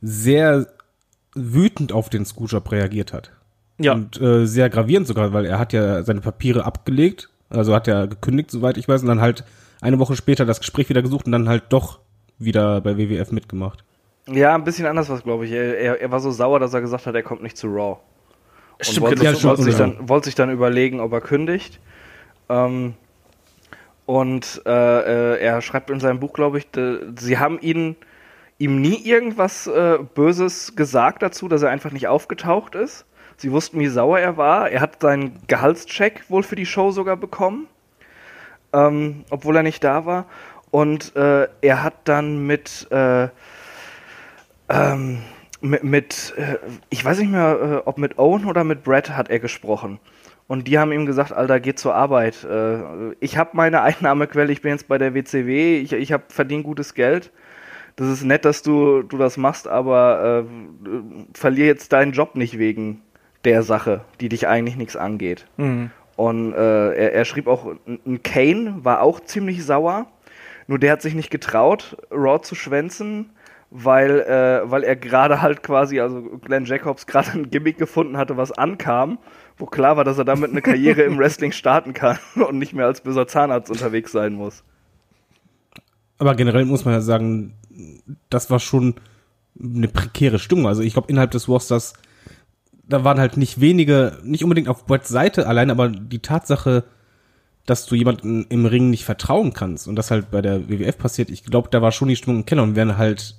[0.00, 0.66] sehr
[1.34, 3.32] wütend auf den Screwjob reagiert hat.
[3.78, 3.92] Ja.
[3.92, 8.06] Und äh, sehr gravierend sogar, weil er hat ja seine Papiere abgelegt, also hat er
[8.06, 9.44] gekündigt, soweit ich weiß, und dann halt
[9.80, 11.98] eine Woche später das Gespräch wieder gesucht und dann halt doch
[12.38, 13.84] wieder bei WWF mitgemacht.
[14.26, 15.52] Ja, ein bisschen anders was, glaube ich.
[15.52, 17.98] Er, er, er war so sauer, dass er gesagt hat, er kommt nicht zu Raw.
[18.84, 19.34] Stimmt, wollte, genau.
[19.34, 21.80] sich, wollte, sich dann, wollte sich dann überlegen, ob er kündigt.
[22.48, 22.94] Ähm,
[24.06, 27.96] und äh, äh, er schreibt in seinem Buch, glaube ich, de, sie haben ihn
[28.58, 33.04] ihm nie irgendwas äh, Böses gesagt dazu, dass er einfach nicht aufgetaucht ist.
[33.36, 34.70] Sie wussten, wie sauer er war.
[34.70, 37.66] Er hat seinen Gehaltscheck wohl für die Show sogar bekommen,
[38.72, 40.26] ähm, obwohl er nicht da war.
[40.70, 43.28] Und äh, er hat dann mit äh,
[44.68, 45.22] ähm,
[45.64, 46.58] mit, mit äh,
[46.90, 49.98] ich weiß nicht mehr, äh, ob mit Owen oder mit Brad hat er gesprochen.
[50.46, 52.44] Und die haben ihm gesagt, Alter, geh zur Arbeit.
[52.44, 56.64] Äh, ich habe meine Einnahmequelle, ich bin jetzt bei der WCW, ich, ich habe verdient
[56.64, 57.32] gutes Geld.
[57.96, 60.88] Das ist nett, dass du, du das machst, aber äh,
[61.32, 63.02] verlier jetzt deinen Job nicht wegen
[63.44, 65.46] der Sache, die dich eigentlich nichts angeht.
[65.56, 65.90] Mhm.
[66.16, 70.06] Und äh, er, er, schrieb auch, ein Kane war auch ziemlich sauer,
[70.66, 73.30] nur der hat sich nicht getraut, Raw zu schwänzen
[73.76, 78.36] weil, äh, weil er gerade halt quasi, also Glenn Jacobs gerade ein Gimmick gefunden hatte,
[78.36, 79.18] was ankam,
[79.58, 82.86] wo klar war, dass er damit eine Karriere im Wrestling starten kann und nicht mehr
[82.86, 84.62] als böser Zahnarzt unterwegs sein muss.
[86.18, 87.54] Aber generell muss man ja sagen,
[88.30, 88.94] das war schon
[89.60, 90.68] eine prekäre Stimmung.
[90.68, 91.94] Also ich glaube, innerhalb des Rosters,
[92.86, 96.84] da waren halt nicht wenige, nicht unbedingt auf Bretts Seite allein, aber die Tatsache,
[97.66, 101.30] dass du jemanden im Ring nicht vertrauen kannst und das halt bei der WWF passiert,
[101.30, 103.34] ich glaube, da war schon die Stimmung im Keller und wären halt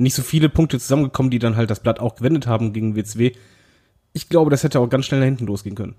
[0.00, 3.32] nicht so viele Punkte zusammengekommen, die dann halt das Blatt auch gewendet haben gegen WCW.
[4.12, 5.94] Ich glaube, das hätte auch ganz schnell nach hinten losgehen können.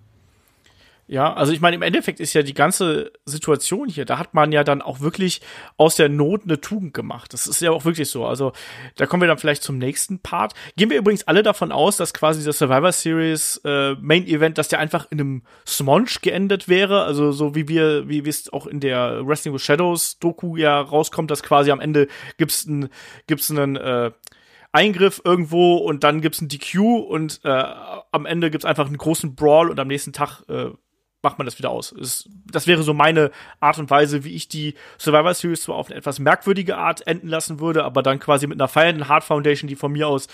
[1.12, 4.54] Ja, also ich meine, im Endeffekt ist ja die ganze Situation hier, da hat man
[4.54, 5.42] ja dann auch wirklich
[5.76, 7.34] aus der Not eine Tugend gemacht.
[7.34, 8.26] Das ist ja auch wirklich so.
[8.26, 8.54] Also
[8.96, 10.54] da kommen wir dann vielleicht zum nächsten Part.
[10.78, 14.70] Gehen wir übrigens alle davon aus, dass quasi das Survivor Series äh, Main Event, dass
[14.70, 17.04] der einfach in einem Smonge geendet wäre.
[17.04, 21.30] Also so wie wir, wie es auch in der Wrestling with Shadows Doku ja rauskommt,
[21.30, 22.88] dass quasi am Ende gibt's ein,
[23.28, 24.12] gibt's einen äh,
[24.72, 27.66] Eingriff irgendwo und dann gibt's ein DQ und äh,
[28.14, 30.70] am Ende gibt's einfach einen großen Brawl und am nächsten Tag äh,
[31.24, 31.92] macht man das wieder aus.
[31.92, 35.88] Es, das wäre so meine Art und Weise, wie ich die Survivor Series zwar auf
[35.88, 39.68] eine etwas merkwürdige Art enden lassen würde, aber dann quasi mit einer feiernden Hard Foundation,
[39.68, 40.28] die von mir aus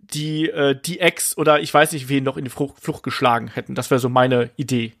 [0.00, 3.48] die, äh, die Ex oder ich weiß nicht wen noch in die Flucht, Flucht geschlagen
[3.48, 3.74] hätten.
[3.74, 4.92] Das wäre so meine Idee.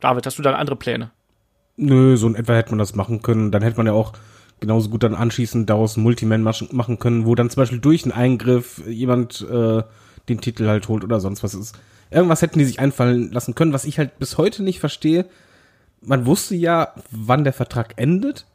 [0.00, 1.10] David, hast du da andere Pläne?
[1.76, 3.52] Nö, so in etwa hätte man das machen können.
[3.52, 4.12] Dann hätte man ja auch
[4.60, 8.12] genauso gut dann anschließend daraus ein Multiman machen können, wo dann zum Beispiel durch einen
[8.12, 9.82] Eingriff jemand äh,
[10.28, 11.78] den Titel halt holt oder sonst was ist.
[12.10, 15.26] Irgendwas hätten die sich einfallen lassen können, was ich halt bis heute nicht verstehe.
[16.00, 18.46] Man wusste ja, wann der Vertrag endet.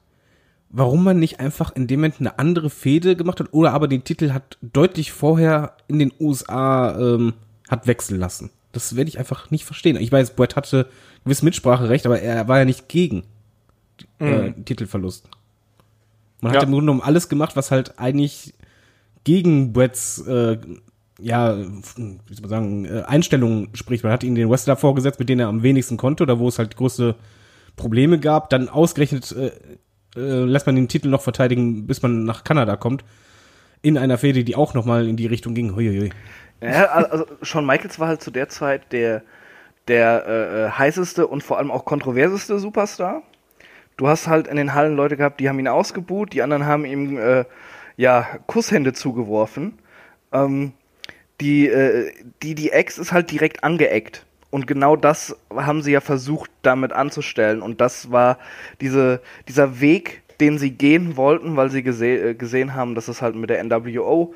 [0.69, 4.03] Warum man nicht einfach in dem Moment eine andere Fehde gemacht hat oder aber den
[4.03, 7.33] Titel hat deutlich vorher in den USA ähm,
[7.69, 8.49] hat wechseln lassen.
[8.71, 9.97] Das werde ich einfach nicht verstehen.
[9.97, 10.87] Ich weiß, Brett hatte
[11.23, 13.23] gewiss Mitspracherecht, aber er war ja nicht gegen
[14.19, 14.65] äh, mhm.
[14.65, 15.29] Titelverlust.
[16.41, 16.59] Man ja.
[16.59, 18.55] hat im Grunde genommen alles gemacht, was halt eigentlich
[19.23, 20.57] gegen Bretts äh,
[21.19, 24.03] ja, wie soll man sagen, äh, Einstellungen spricht.
[24.03, 26.59] Man hat ihn den Wrestler vorgesetzt, mit denen er am wenigsten konnte oder wo es
[26.59, 27.15] halt größte
[27.75, 28.49] Probleme gab.
[28.49, 29.51] Dann ausgerechnet äh,
[30.15, 33.03] äh, lässt man den Titel noch verteidigen, bis man nach Kanada kommt.
[33.81, 35.75] In einer Fehde, die auch nochmal in die Richtung ging.
[35.75, 36.11] Huiuiui.
[36.61, 39.23] Ja, also Shawn Michaels war halt zu der Zeit der
[39.87, 43.23] der äh, äh, heißeste und vor allem auch kontroverseste Superstar.
[43.97, 46.85] Du hast halt in den Hallen Leute gehabt, die haben ihn ausgebuht, die anderen haben
[46.85, 47.45] ihm äh,
[47.97, 49.79] ja Kusshände zugeworfen.
[50.31, 50.73] Ähm,
[51.43, 54.25] die, äh, die, die Ex ist halt direkt angeeckt.
[54.49, 57.61] Und genau das haben sie ja versucht, damit anzustellen.
[57.61, 58.37] Und das war
[58.81, 63.21] diese, dieser Weg, den sie gehen wollten, weil sie gese äh, gesehen haben, dass es
[63.21, 64.33] halt mit der NWO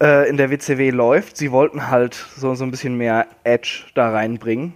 [0.00, 1.36] äh, in der WCW läuft.
[1.36, 4.72] Sie wollten halt so, so ein bisschen mehr Edge da reinbringen.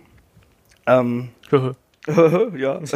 [0.87, 2.81] Ähm, ja.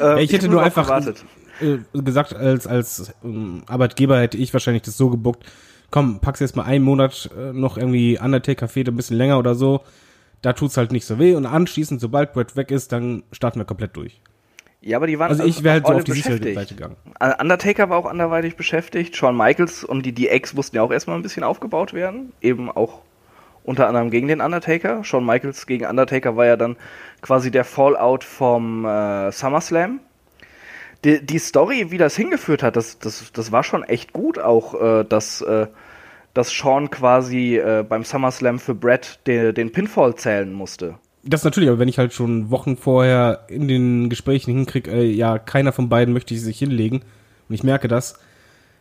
[0.00, 1.24] äh, ich hätte ich nur einfach gewartet.
[1.60, 5.44] Äh, gesagt, als, als ähm, Arbeitgeber hätte ich wahrscheinlich das so gebuckt,
[5.90, 9.82] komm, pack's jetzt mal einen Monat äh, noch irgendwie Undertaker-Fehde ein bisschen länger oder so.
[10.42, 13.64] Da tut's halt nicht so weh und anschließend, sobald Brett weg ist, dann starten wir
[13.64, 14.20] komplett durch.
[14.80, 16.96] Ja, aber die waren also ich wäre halt so auf die sichere Seite gegangen.
[17.40, 19.16] Undertaker war auch anderweitig beschäftigt.
[19.16, 22.32] Shawn Michaels und die DX mussten ja auch erstmal ein bisschen aufgebaut werden.
[22.40, 23.00] Eben auch
[23.64, 25.02] unter anderem gegen den Undertaker.
[25.02, 26.76] Shawn Michaels gegen Undertaker war ja dann
[27.20, 29.98] quasi der Fallout vom äh, SummerSlam.
[31.06, 34.74] Die, die Story, wie das hingeführt hat, das, das, das war schon echt gut auch,
[34.74, 35.68] äh, dass, äh,
[36.34, 40.96] dass Shawn quasi äh, beim SummerSlam für Brett den, den Pinfall zählen musste.
[41.22, 45.38] Das natürlich, aber wenn ich halt schon Wochen vorher in den Gesprächen hinkriege, äh, ja,
[45.38, 47.02] keiner von beiden möchte sich hinlegen
[47.48, 48.18] und ich merke das,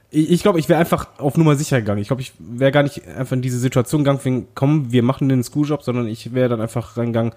[0.09, 2.01] ich, glaube, ich wäre einfach auf Nummer sicher gegangen.
[2.01, 5.29] Ich glaube, ich wäre gar nicht einfach in diese Situation gegangen, wegen, komm, wir machen
[5.29, 7.33] den Screwjob, sondern ich wäre dann einfach reingegangen,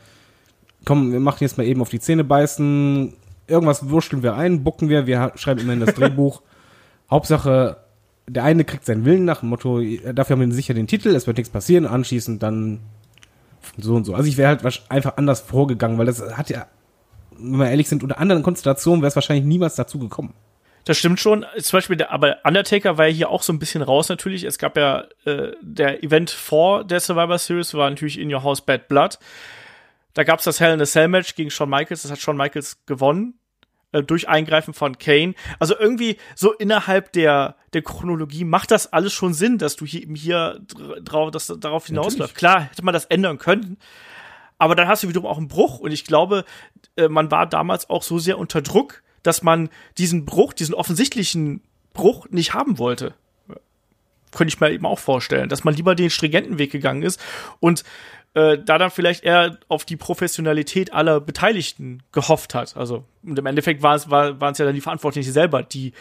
[0.84, 3.12] komm, wir machen jetzt mal eben auf die Zähne beißen,
[3.48, 6.42] irgendwas wurschteln wir ein, bucken wir, wir schreiben immerhin das Drehbuch.
[7.10, 7.78] Hauptsache,
[8.26, 9.80] der eine kriegt seinen Willen nach dem Motto,
[10.12, 12.80] dafür haben wir sicher den Titel, es wird nichts passieren, anschließend dann
[13.78, 14.14] so und so.
[14.14, 16.66] Also ich wäre halt einfach anders vorgegangen, weil das hat ja,
[17.38, 20.34] wenn wir ehrlich sind, unter anderen Konstellationen wäre es wahrscheinlich niemals dazu gekommen.
[20.84, 21.44] Das stimmt schon.
[21.58, 24.44] Zum Beispiel, der, aber Undertaker war ja hier auch so ein bisschen raus natürlich.
[24.44, 28.62] Es gab ja äh, der Event vor der Survivor Series, war natürlich In Your House
[28.62, 29.18] Bad Blood.
[30.14, 32.02] Da gab es das Hell in a Cell Match gegen Shawn Michaels.
[32.02, 33.37] Das hat Shawn Michaels gewonnen
[33.92, 35.34] äh, durch Eingreifen von Kane.
[35.58, 40.06] Also irgendwie so innerhalb der der Chronologie macht das alles schon Sinn, dass du hier
[40.14, 40.60] hier
[41.02, 42.34] drauf, dass darauf hinausläuft.
[42.34, 43.78] Klar hätte man das ändern können,
[44.58, 46.44] aber dann hast du wiederum auch einen Bruch und ich glaube,
[46.96, 51.62] äh, man war damals auch so sehr unter Druck, dass man diesen Bruch, diesen offensichtlichen
[51.92, 53.14] Bruch nicht haben wollte.
[54.32, 57.18] Könnte ich mir eben auch vorstellen, dass man lieber den stringenten Weg gegangen ist
[57.60, 57.84] und
[58.34, 62.76] äh, da dann vielleicht eher auf die Professionalität aller Beteiligten gehofft hat.
[62.76, 65.92] Also und im Endeffekt war es, war, waren es ja dann die Verantwortlichen selber, die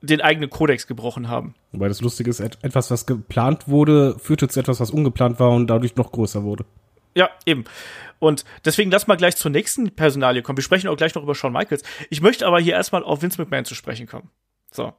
[0.00, 1.54] den eigenen Kodex gebrochen haben.
[1.72, 5.66] Wobei das Lustige ist, etwas, was geplant wurde, führte zu etwas, was ungeplant war und
[5.66, 6.64] dadurch noch größer wurde.
[7.14, 7.64] Ja, eben.
[8.20, 10.56] Und deswegen lass mal gleich zur nächsten Personalie kommen.
[10.56, 11.82] Wir sprechen auch gleich noch über Shawn Michaels.
[12.10, 14.30] Ich möchte aber hier erstmal auf Vince McMahon zu sprechen kommen.
[14.70, 14.92] So.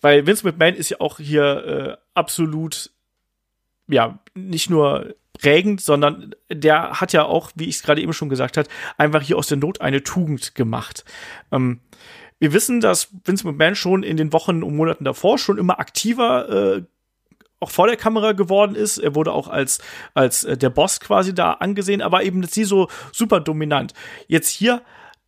[0.00, 2.90] Weil Vince McMahon ist ja auch hier äh, absolut,
[3.88, 8.28] ja, nicht nur prägend, sondern der hat ja auch, wie ich es gerade eben schon
[8.28, 11.04] gesagt hat, einfach hier aus der Not eine Tugend gemacht.
[11.52, 11.80] Ähm,
[12.38, 16.76] wir wissen, dass Vince McMahon schon in den Wochen und Monaten davor schon immer aktiver
[16.76, 16.82] äh,
[17.60, 18.98] auch vor der Kamera geworden ist.
[18.98, 19.78] Er wurde auch als,
[20.12, 23.94] als äh, der Boss quasi da angesehen, aber eben nicht so super dominant.
[24.28, 24.82] Jetzt hier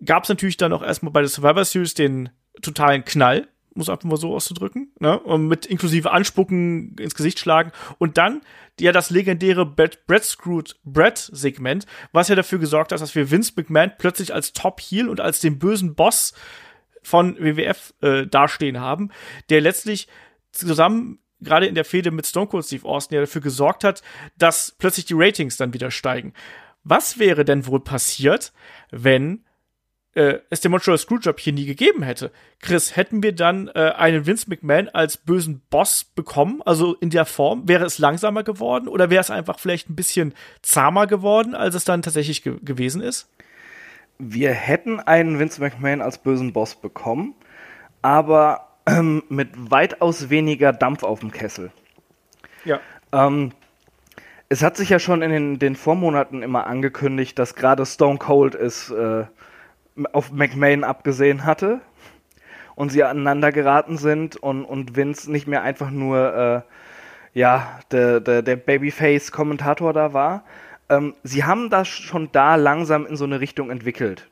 [0.04, 2.28] gab es natürlich dann auch erstmal bei der Survivor Series den
[2.60, 5.18] totalen Knall, muss einfach mal so auszudrücken, ne?
[5.18, 8.42] Und mit inklusive Anspucken ins Gesicht schlagen und dann
[8.80, 13.30] ja das legendäre Brett, Brett Screwed Brett Segment, was ja dafür gesorgt hat, dass wir
[13.30, 16.34] Vince McMahon plötzlich als Top Heel und als den bösen Boss
[17.02, 19.10] von WWF äh, dastehen haben,
[19.48, 20.08] der letztlich
[20.52, 24.02] zusammen gerade in der Fehde mit Stone Cold Steve Austin ja dafür gesorgt hat,
[24.36, 26.32] dass plötzlich die Ratings dann wieder steigen.
[26.82, 28.52] Was wäre denn wohl passiert,
[28.90, 29.45] wenn
[30.16, 32.32] äh, es den Montreal Screwjob hier nie gegeben hätte?
[32.60, 36.62] Chris, hätten wir dann äh, einen Vince McMahon als bösen Boss bekommen?
[36.64, 37.68] Also in der Form?
[37.68, 41.84] Wäre es langsamer geworden oder wäre es einfach vielleicht ein bisschen zahmer geworden, als es
[41.84, 43.28] dann tatsächlich ge gewesen ist?
[44.18, 47.34] Wir hätten einen Vince McMahon als bösen Boss bekommen,
[48.00, 51.70] aber ähm, mit weitaus weniger Dampf auf dem Kessel.
[52.64, 52.80] Ja.
[53.12, 53.52] Ähm,
[54.48, 58.54] es hat sich ja schon in den, den Vormonaten immer angekündigt, dass gerade Stone Cold
[58.54, 59.24] es äh,
[60.12, 61.80] auf McMahon abgesehen hatte
[62.74, 68.20] und sie aneinander geraten sind und, und Vince nicht mehr einfach nur äh, ja, der,
[68.20, 70.44] der, der Babyface-Kommentator da war.
[70.88, 74.28] Ähm, sie haben das schon da langsam in so eine Richtung entwickelt.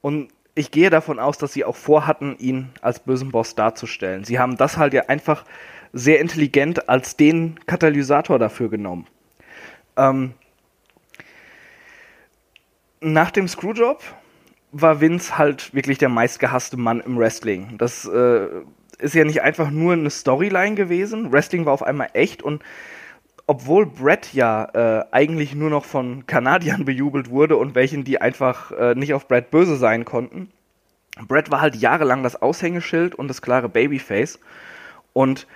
[0.00, 4.24] Und ich gehe davon aus, dass sie auch vorhatten, ihn als bösen Boss darzustellen.
[4.24, 5.44] Sie haben das halt ja einfach
[5.92, 9.06] sehr intelligent als den Katalysator dafür genommen.
[9.96, 10.34] Ähm,
[13.00, 14.02] nach dem Screwjob
[14.80, 17.76] war Vince halt wirklich der meistgehasste Mann im Wrestling.
[17.78, 18.48] Das äh,
[18.98, 21.32] ist ja nicht einfach nur eine Storyline gewesen.
[21.32, 22.62] Wrestling war auf einmal echt und
[23.46, 28.72] obwohl Brett ja äh, eigentlich nur noch von Kanadiern bejubelt wurde und welchen, die einfach
[28.72, 30.50] äh, nicht auf Brett böse sein konnten,
[31.26, 34.38] Brett war halt jahrelang das Aushängeschild und das klare Babyface.
[35.12, 35.46] Und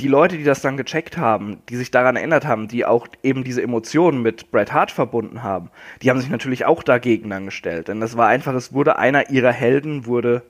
[0.00, 3.42] die Leute, die das dann gecheckt haben, die sich daran erinnert haben, die auch eben
[3.42, 5.70] diese Emotionen mit Bret Hart verbunden haben,
[6.02, 7.88] die haben sich natürlich auch dagegen dann gestellt.
[7.88, 10.42] Denn das war einfach, es wurde einer ihrer Helden wurde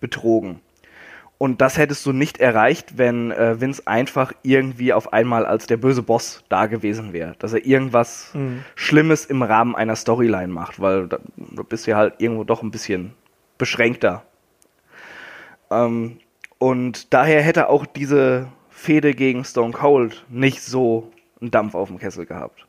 [0.00, 0.60] betrogen.
[1.38, 5.78] Und das hättest du nicht erreicht, wenn äh, Vince einfach irgendwie auf einmal als der
[5.78, 7.34] böse Boss da gewesen wäre.
[7.38, 8.62] Dass er irgendwas mhm.
[8.74, 12.62] Schlimmes im Rahmen einer Storyline macht, weil da, da bist du ja halt irgendwo doch
[12.62, 13.14] ein bisschen
[13.56, 14.22] beschränkter.
[15.70, 16.18] Ähm,
[16.58, 18.48] und daher hätte auch diese
[18.80, 22.66] Fehde gegen Stone Cold nicht so einen Dampf auf dem Kessel gehabt.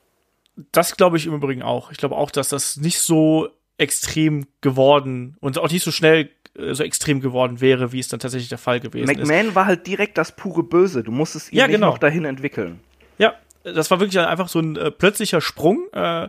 [0.71, 1.91] Das glaube ich im Übrigen auch.
[1.91, 6.73] Ich glaube auch, dass das nicht so extrem geworden und auch nicht so schnell äh,
[6.73, 9.29] so extrem geworden wäre, wie es dann tatsächlich der Fall gewesen McMahon ist.
[9.29, 11.01] McMahon war halt direkt das pure Böse.
[11.01, 11.87] Du musstest ihn ja, nicht genau.
[11.91, 12.81] noch dahin entwickeln.
[13.17, 15.87] Ja, das war wirklich einfach so ein äh, plötzlicher Sprung.
[15.93, 16.27] Äh,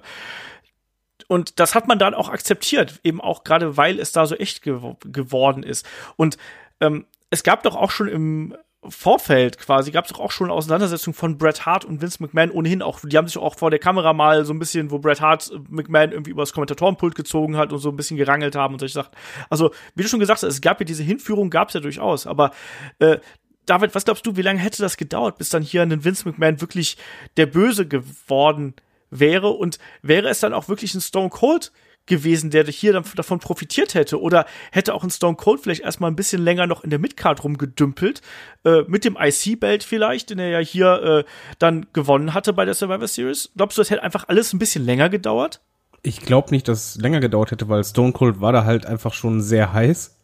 [1.27, 4.63] und das hat man dann auch akzeptiert, eben auch gerade weil es da so echt
[4.63, 5.85] gew geworden ist.
[6.17, 6.39] Und
[6.81, 8.55] ähm, es gab doch auch schon im
[8.89, 12.51] Vorfeld quasi gab es doch auch schon eine Auseinandersetzung von Bret Hart und Vince McMahon
[12.51, 12.99] ohnehin auch.
[13.05, 16.11] Die haben sich auch vor der Kamera mal so ein bisschen, wo Bret Hart McMahon
[16.11, 19.13] irgendwie übers Kommentatorenpult gezogen hat und so ein bisschen gerangelt haben und solche Sachen.
[19.51, 22.27] Also, wie du schon gesagt hast, es gab ja diese Hinführung, gab es ja durchaus.
[22.27, 22.51] Aber
[22.99, 23.19] äh,
[23.67, 26.61] David, was glaubst du, wie lange hätte das gedauert, bis dann hier ein Vince McMahon
[26.61, 26.97] wirklich
[27.37, 28.75] der Böse geworden
[29.11, 29.51] wäre?
[29.51, 31.71] Und wäre es dann auch wirklich ein Stone Cold
[32.07, 34.21] gewesen, der hier davon profitiert hätte.
[34.21, 37.43] Oder hätte auch ein Stone Cold vielleicht erstmal ein bisschen länger noch in der Midcard
[37.45, 38.23] rumgedümpelt,
[38.65, 41.25] äh, mit dem IC-Belt vielleicht, den er ja hier äh,
[41.59, 43.51] dann gewonnen hatte bei der Survivor Series.
[43.57, 45.61] Glaubst du, es hätte einfach alles ein bisschen länger gedauert?
[46.03, 49.15] Ich glaube nicht, dass es länger gedauert hätte, weil Stone Cold war da halt einfach
[49.15, 50.17] schon sehr heiß.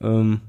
[0.00, 0.40] Ähm,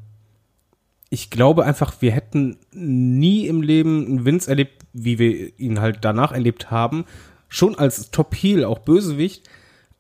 [1.10, 6.00] ich glaube einfach, wir hätten nie im Leben einen Vince erlebt, wie wir ihn halt
[6.02, 7.06] danach erlebt haben.
[7.50, 9.48] Schon als Top Heel, auch Bösewicht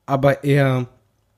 [0.05, 0.87] aber eher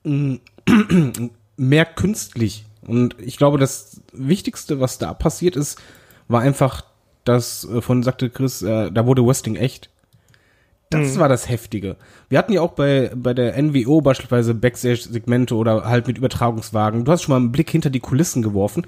[0.04, 0.36] mm,
[1.58, 2.66] mehr künstlich.
[2.86, 5.80] Und ich glaube, das Wichtigste, was da passiert ist,
[6.28, 6.84] war einfach,
[7.24, 9.90] dass äh, von sagte Chris, äh, da wurde Wrestling echt.
[10.92, 11.20] Das mhm.
[11.20, 11.96] war das Heftige.
[12.30, 17.06] Wir hatten ja auch bei, bei der NWO beispielsweise Backstage-Segmente oder halt mit Übertragungswagen.
[17.06, 18.86] Du hast schon mal einen Blick hinter die Kulissen geworfen.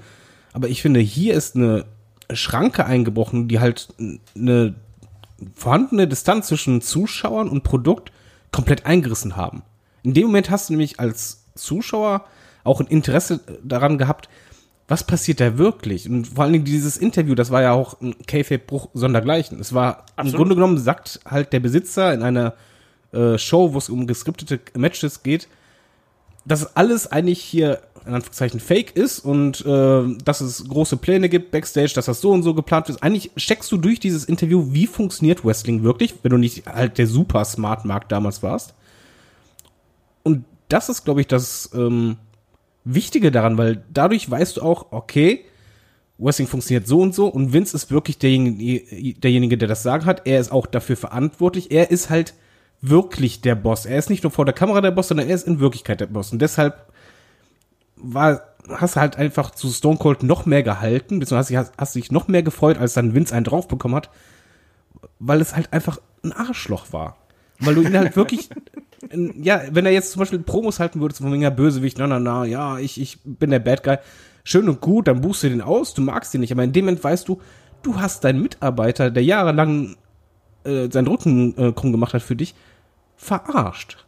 [0.52, 1.86] Aber ich finde, hier ist eine
[2.32, 3.88] Schranke eingebrochen, die halt
[4.36, 4.74] eine
[5.54, 8.12] vorhandene Distanz zwischen Zuschauern und Produkt
[8.52, 9.62] komplett eingerissen haben.
[10.02, 12.24] In dem Moment hast du nämlich als Zuschauer
[12.64, 14.28] auch ein Interesse daran gehabt,
[14.88, 16.08] was passiert da wirklich?
[16.08, 19.60] Und vor allen Dingen dieses Interview, das war ja auch ein Kayfabe-Bruch sondergleichen.
[19.60, 20.32] Es war Absolut.
[20.32, 22.54] im Grunde genommen, sagt halt der Besitzer in einer
[23.12, 25.48] äh, Show, wo es um geskriptete Matches geht,
[26.46, 31.50] dass alles eigentlich hier in Anführungszeichen fake ist und äh, dass es große Pläne gibt
[31.50, 33.02] backstage, dass das so und so geplant ist.
[33.02, 37.06] Eigentlich checkst du durch dieses Interview, wie funktioniert Wrestling wirklich, wenn du nicht halt der
[37.06, 38.74] super Smart Markt damals warst.
[40.22, 42.16] Und das ist, glaube ich, das ähm,
[42.84, 45.44] Wichtige daran, weil dadurch weißt du auch, okay,
[46.16, 50.22] Wrestling funktioniert so und so und Vince ist wirklich derjenige, derjenige, der das Sagen hat.
[50.26, 51.70] Er ist auch dafür verantwortlich.
[51.70, 52.34] Er ist halt
[52.80, 53.86] wirklich der Boss.
[53.86, 56.06] Er ist nicht nur vor der Kamera der Boss, sondern er ist in Wirklichkeit der
[56.06, 56.32] Boss.
[56.32, 56.88] Und deshalb
[58.00, 62.12] war, hast du halt einfach zu Stone Cold noch mehr gehalten, beziehungsweise hast, hast dich
[62.12, 64.10] noch mehr gefreut, als dann Vince einen drauf bekommen hat,
[65.18, 67.16] weil es halt einfach ein Arschloch war.
[67.60, 68.48] Weil du ihn halt wirklich,
[69.40, 72.44] ja, wenn er jetzt zum Beispiel Promos halten würde, von wegen Bösewicht, na, na, na,
[72.44, 73.96] ja, ich, ich bin der Bad Guy,
[74.44, 76.84] schön und gut, dann buchst du den aus, du magst ihn nicht, aber in dem
[76.84, 77.40] Moment weißt du,
[77.82, 79.96] du hast deinen Mitarbeiter, der jahrelang
[80.64, 82.54] äh, seinen Rücken äh, krumm gemacht hat für dich,
[83.16, 84.07] verarscht.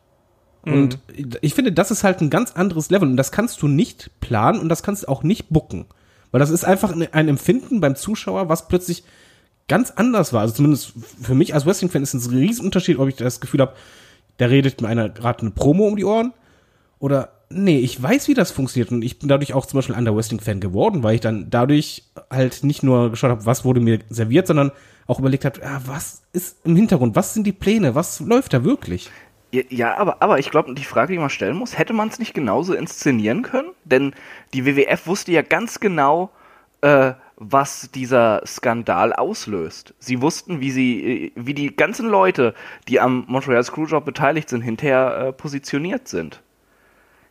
[0.64, 0.72] Mhm.
[0.72, 0.98] Und
[1.40, 4.60] ich finde, das ist halt ein ganz anderes Level und das kannst du nicht planen
[4.60, 5.86] und das kannst du auch nicht bucken.
[6.30, 9.02] Weil das ist einfach ein Empfinden beim Zuschauer, was plötzlich
[9.68, 10.42] ganz anders war.
[10.42, 13.74] Also zumindest für mich als Wrestling-Fan ist es ein Riesenunterschied, ob ich das Gefühl habe,
[14.36, 16.32] da redet mir einer gerade eine Promo um die Ohren
[16.98, 20.06] oder nee, ich weiß, wie das funktioniert und ich bin dadurch auch zum Beispiel ein
[20.06, 24.46] Wrestling-Fan geworden, weil ich dann dadurch halt nicht nur geschaut habe, was wurde mir serviert,
[24.46, 24.72] sondern
[25.06, 28.64] auch überlegt habe, ja, was ist im Hintergrund, was sind die Pläne, was läuft da
[28.64, 29.10] wirklich?
[29.52, 32.34] Ja, aber, aber ich glaube, die Frage, die man stellen muss, hätte man es nicht
[32.34, 33.70] genauso inszenieren können?
[33.84, 34.14] Denn
[34.54, 36.30] die WWF wusste ja ganz genau,
[36.82, 39.94] äh, was dieser Skandal auslöst.
[39.98, 42.54] Sie wussten, wie sie, äh, wie die ganzen Leute,
[42.86, 46.42] die am Montreal Screwjob beteiligt sind, hinterher äh, positioniert sind.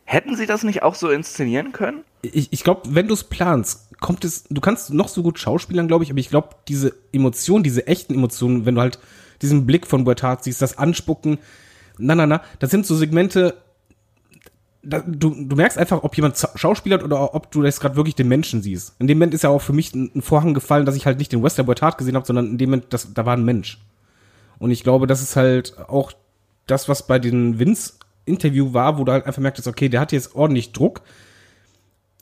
[0.04, 2.02] Hätten sie das nicht auch so inszenieren können?
[2.22, 5.86] Ich, ich glaube, wenn du es planst, kommt es, du kannst noch so gut schauspielern,
[5.86, 8.98] glaube ich, aber ich glaube, diese Emotionen, diese echten Emotionen, wenn du halt
[9.40, 11.38] diesen Blick von Bertard siehst, das Anspucken,
[12.00, 13.54] na, na, na, das sind so Segmente,
[14.82, 18.28] da, du, du merkst einfach, ob jemand schauspielert oder ob du das gerade wirklich den
[18.28, 18.94] Menschen siehst.
[18.98, 21.32] In dem Moment ist ja auch für mich ein, Vorhang gefallen, dass ich halt nicht
[21.32, 23.78] den Western Boy Tart gesehen habe, sondern in dem Moment, das, da war ein Mensch.
[24.58, 26.12] Und ich glaube, das ist halt auch
[26.66, 30.34] das, was bei den Vince-Interview war, wo du halt einfach merktest, okay, der hat jetzt
[30.34, 31.02] ordentlich Druck.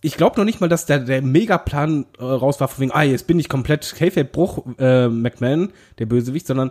[0.01, 3.03] Ich glaube noch nicht mal, dass der, der Megaplan äh, raus war, von wegen, ah,
[3.03, 6.71] jetzt bin ich komplett Kayfabe-Bruch, äh, McMahon, der Bösewicht, sondern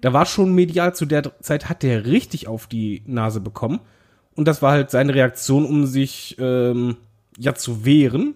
[0.00, 3.80] da war schon medial zu der Zeit, hat der richtig auf die Nase bekommen.
[4.34, 6.96] Und das war halt seine Reaktion, um sich ähm,
[7.36, 8.34] ja zu wehren.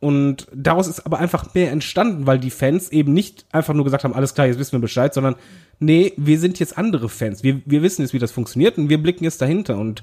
[0.00, 4.04] Und daraus ist aber einfach mehr entstanden, weil die Fans eben nicht einfach nur gesagt
[4.04, 5.34] haben, alles klar, jetzt wissen wir Bescheid, sondern
[5.80, 7.42] nee, wir sind jetzt andere Fans.
[7.42, 9.76] Wir, wir wissen jetzt, wie das funktioniert und wir blicken jetzt dahinter.
[9.78, 10.02] Und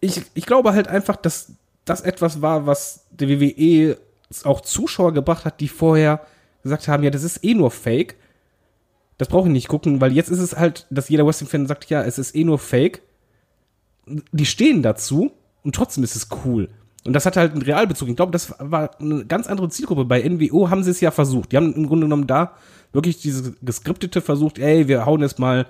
[0.00, 1.52] ich, ich glaube halt einfach, dass
[1.84, 3.96] das etwas war, was der WWE
[4.44, 6.20] auch Zuschauer gebracht hat, die vorher
[6.62, 8.16] gesagt haben, ja, das ist eh nur Fake.
[9.18, 12.02] Das brauche ich nicht gucken, weil jetzt ist es halt, dass jeder Wrestling-Fan sagt, ja,
[12.02, 13.02] es ist eh nur Fake.
[14.06, 16.68] Die stehen dazu und trotzdem ist es cool.
[17.04, 18.08] Und das hat halt einen Realbezug.
[18.08, 20.04] Ich glaube, das war eine ganz andere Zielgruppe.
[20.04, 21.52] Bei NWO haben sie es ja versucht.
[21.52, 22.52] Die haben im Grunde genommen da
[22.92, 25.66] wirklich diese geskriptete versucht, ey, wir hauen jetzt mal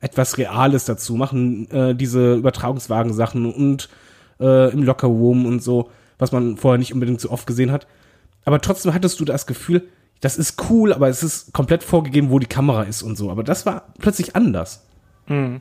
[0.00, 3.88] etwas Reales dazu, machen äh, diese Übertragungswagen-Sachen und
[4.38, 7.86] äh, im Lockerroom und so, was man vorher nicht unbedingt so oft gesehen hat.
[8.44, 9.88] Aber trotzdem hattest du das Gefühl,
[10.20, 13.30] das ist cool, aber es ist komplett vorgegeben, wo die Kamera ist und so.
[13.30, 14.86] Aber das war plötzlich anders.
[15.26, 15.60] Mhm.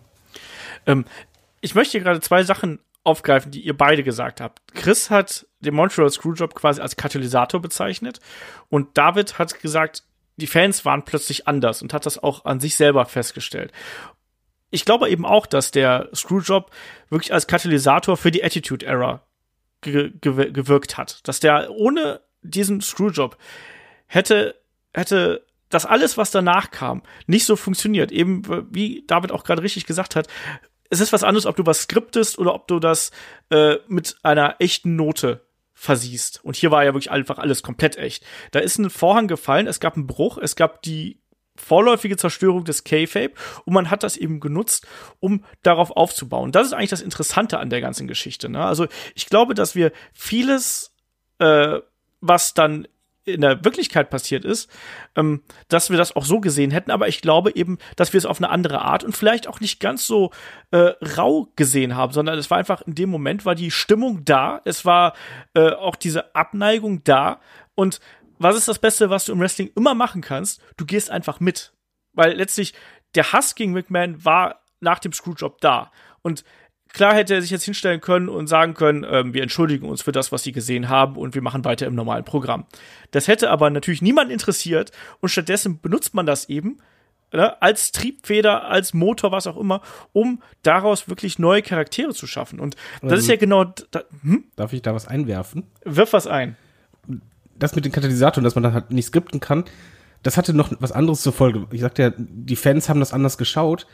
[0.86, 1.06] Ähm,
[1.62, 4.62] ich möchte hier gerade zwei Sachen aufgreifen, die ihr beide gesagt habt.
[4.74, 8.20] Chris hat den Montreal Screwjob quasi als Katalysator bezeichnet
[8.70, 10.04] und David hat gesagt,
[10.38, 13.72] die Fans waren plötzlich anders und hat das auch an sich selber festgestellt.
[14.72, 16.72] Ich glaube eben auch, dass der Screwjob
[17.10, 19.22] wirklich als Katalysator für die Attitude Era
[19.82, 21.26] ge ge gewirkt hat.
[21.28, 23.38] Dass der ohne diesen Screwjob
[24.08, 24.56] hätte,
[24.94, 28.12] hätte das alles, was danach kam, nicht so funktioniert.
[28.12, 28.44] Eben,
[28.74, 30.28] wie David auch gerade richtig gesagt hat,
[30.90, 33.12] es ist was anderes, ob du was skriptest oder ob du das
[33.50, 35.42] äh, mit einer echten Note
[35.74, 36.44] versiehst.
[36.44, 38.24] Und hier war ja wirklich einfach alles komplett echt.
[38.52, 41.20] Da ist ein Vorhang gefallen, es gab einen Bruch, es gab die
[41.58, 43.34] vorläufige Zerstörung des K-Fape
[43.64, 44.88] und man hat das eben genutzt,
[45.20, 46.52] um darauf aufzubauen.
[46.52, 48.50] Das ist eigentlich das Interessante an der ganzen Geschichte.
[48.50, 48.64] Ne?
[48.64, 50.94] Also ich glaube, dass wir vieles,
[51.40, 51.80] äh,
[52.20, 52.88] was dann
[53.26, 54.70] in der Wirklichkeit passiert ist,
[55.16, 56.92] ähm, dass wir das auch so gesehen hätten.
[56.92, 59.80] Aber ich glaube eben, dass wir es auf eine andere Art und vielleicht auch nicht
[59.80, 60.32] ganz so
[60.72, 64.62] äh, rau gesehen haben, sondern es war einfach in dem Moment war die Stimmung da,
[64.64, 65.14] es war
[65.56, 67.40] äh, auch diese Abneigung da.
[67.74, 68.00] Und
[68.38, 70.62] was ist das Beste, was du im Wrestling immer machen kannst?
[70.78, 71.74] Du gehst einfach mit,
[72.14, 72.74] weil letztlich
[73.16, 76.44] der Hass gegen McMahon war nach dem Screwjob da und
[76.96, 80.14] Klar hätte er sich jetzt hinstellen können und sagen können, ähm, wir entschuldigen uns für
[80.14, 82.68] das, was sie gesehen haben und wir machen weiter im normalen Programm.
[83.12, 86.78] Das hätte aber natürlich niemand interessiert und stattdessen benutzt man das eben
[87.34, 89.82] ne, als Triebfeder, als Motor, was auch immer,
[90.14, 92.62] um daraus wirklich neue Charaktere zu schaffen.
[92.62, 93.66] Und das ähm, ist ja genau.
[93.92, 94.46] Da, hm?
[94.56, 95.64] Darf ich da was einwerfen?
[95.84, 96.56] Wirf was ein.
[97.60, 99.66] Das mit den Katalysatoren, dass man das halt nicht skripten kann,
[100.24, 101.68] das hatte noch was anderes zur Folge.
[101.72, 103.86] Ich sagte ja, die Fans haben das anders geschaut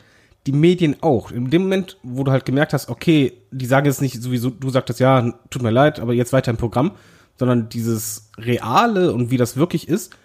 [0.46, 1.30] die Medien auch.
[1.30, 4.70] In dem Moment, wo du halt gemerkt hast, okay, die sagen jetzt nicht sowieso, du
[4.70, 6.92] sagtest ja, tut mir leid, aber jetzt weiter im Programm,
[7.36, 10.16] sondern dieses Reale und wie das wirklich ist,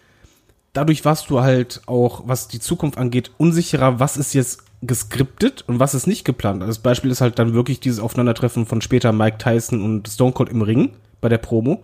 [0.74, 5.80] dadurch warst du halt auch, was die Zukunft angeht, unsicherer, was ist jetzt geskriptet und
[5.80, 6.62] was ist nicht geplant.
[6.62, 10.34] Also das Beispiel ist halt dann wirklich dieses Aufeinandertreffen von später Mike Tyson und Stone
[10.34, 10.92] Cold im Ring
[11.22, 11.84] bei der Promo,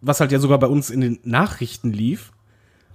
[0.00, 2.32] was halt ja sogar bei uns in den Nachrichten lief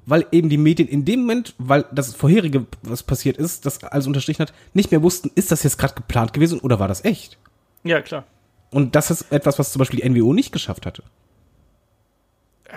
[0.06, 4.08] weil eben die Medien in dem Moment, weil das vorherige, was passiert ist, das alles
[4.08, 7.38] unterstrichen hat, nicht mehr wussten, ist das jetzt gerade geplant gewesen oder war das echt?
[7.84, 8.26] Ja, klar.
[8.72, 11.04] Und das ist etwas, was zum Beispiel die NWO nicht geschafft hatte.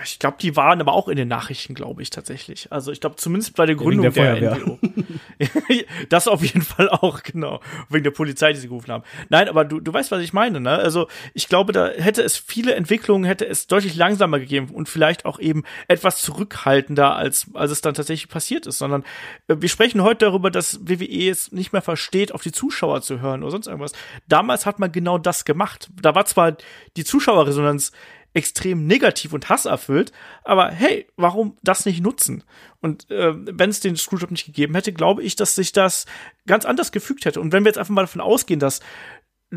[0.03, 2.71] Ich glaube, die waren aber auch in den Nachrichten, glaube ich, tatsächlich.
[2.71, 4.79] Also ich glaube, zumindest bei der Gründung der, der NWO.
[6.09, 7.61] das auf jeden Fall auch, genau.
[7.89, 9.03] Wegen der Polizei, die sie gerufen haben.
[9.29, 10.71] Nein, aber du, du weißt, was ich meine, ne?
[10.71, 15.25] Also ich glaube, da hätte es viele Entwicklungen, hätte es deutlich langsamer gegeben und vielleicht
[15.25, 18.77] auch eben etwas zurückhaltender, als, als es dann tatsächlich passiert ist.
[18.77, 19.03] Sondern
[19.47, 23.19] äh, wir sprechen heute darüber, dass WWE es nicht mehr versteht, auf die Zuschauer zu
[23.19, 23.93] hören oder sonst irgendwas.
[24.27, 25.89] Damals hat man genau das gemacht.
[26.01, 26.57] Da war zwar
[26.97, 27.91] die Zuschauerresonanz
[28.35, 30.11] extrem negativ und hasserfüllt.
[30.43, 32.43] Aber hey, warum das nicht nutzen?
[32.81, 36.05] Und äh, wenn es den Screwjob nicht gegeben hätte, glaube ich, dass sich das
[36.45, 37.41] ganz anders gefügt hätte.
[37.41, 38.81] Und wenn wir jetzt einfach mal davon ausgehen, dass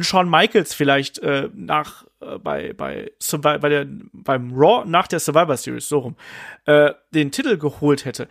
[0.01, 3.11] Shawn Michaels vielleicht äh, nach äh, bei bei,
[3.59, 6.17] bei der beim Raw nach der Survivor Series so rum
[6.67, 8.29] äh, den Titel geholt hätte,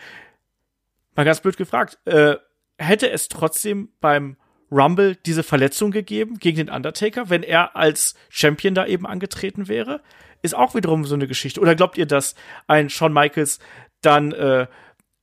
[1.16, 2.38] mal ganz blöd gefragt, äh,
[2.78, 4.38] hätte es trotzdem beim
[4.72, 10.02] Rumble diese Verletzung gegeben gegen den Undertaker, wenn er als Champion da eben angetreten wäre?
[10.42, 11.60] Ist auch wiederum so eine Geschichte.
[11.60, 12.36] Oder glaubt ihr, dass
[12.68, 13.60] ein Shawn Michaels
[14.02, 14.68] dann äh,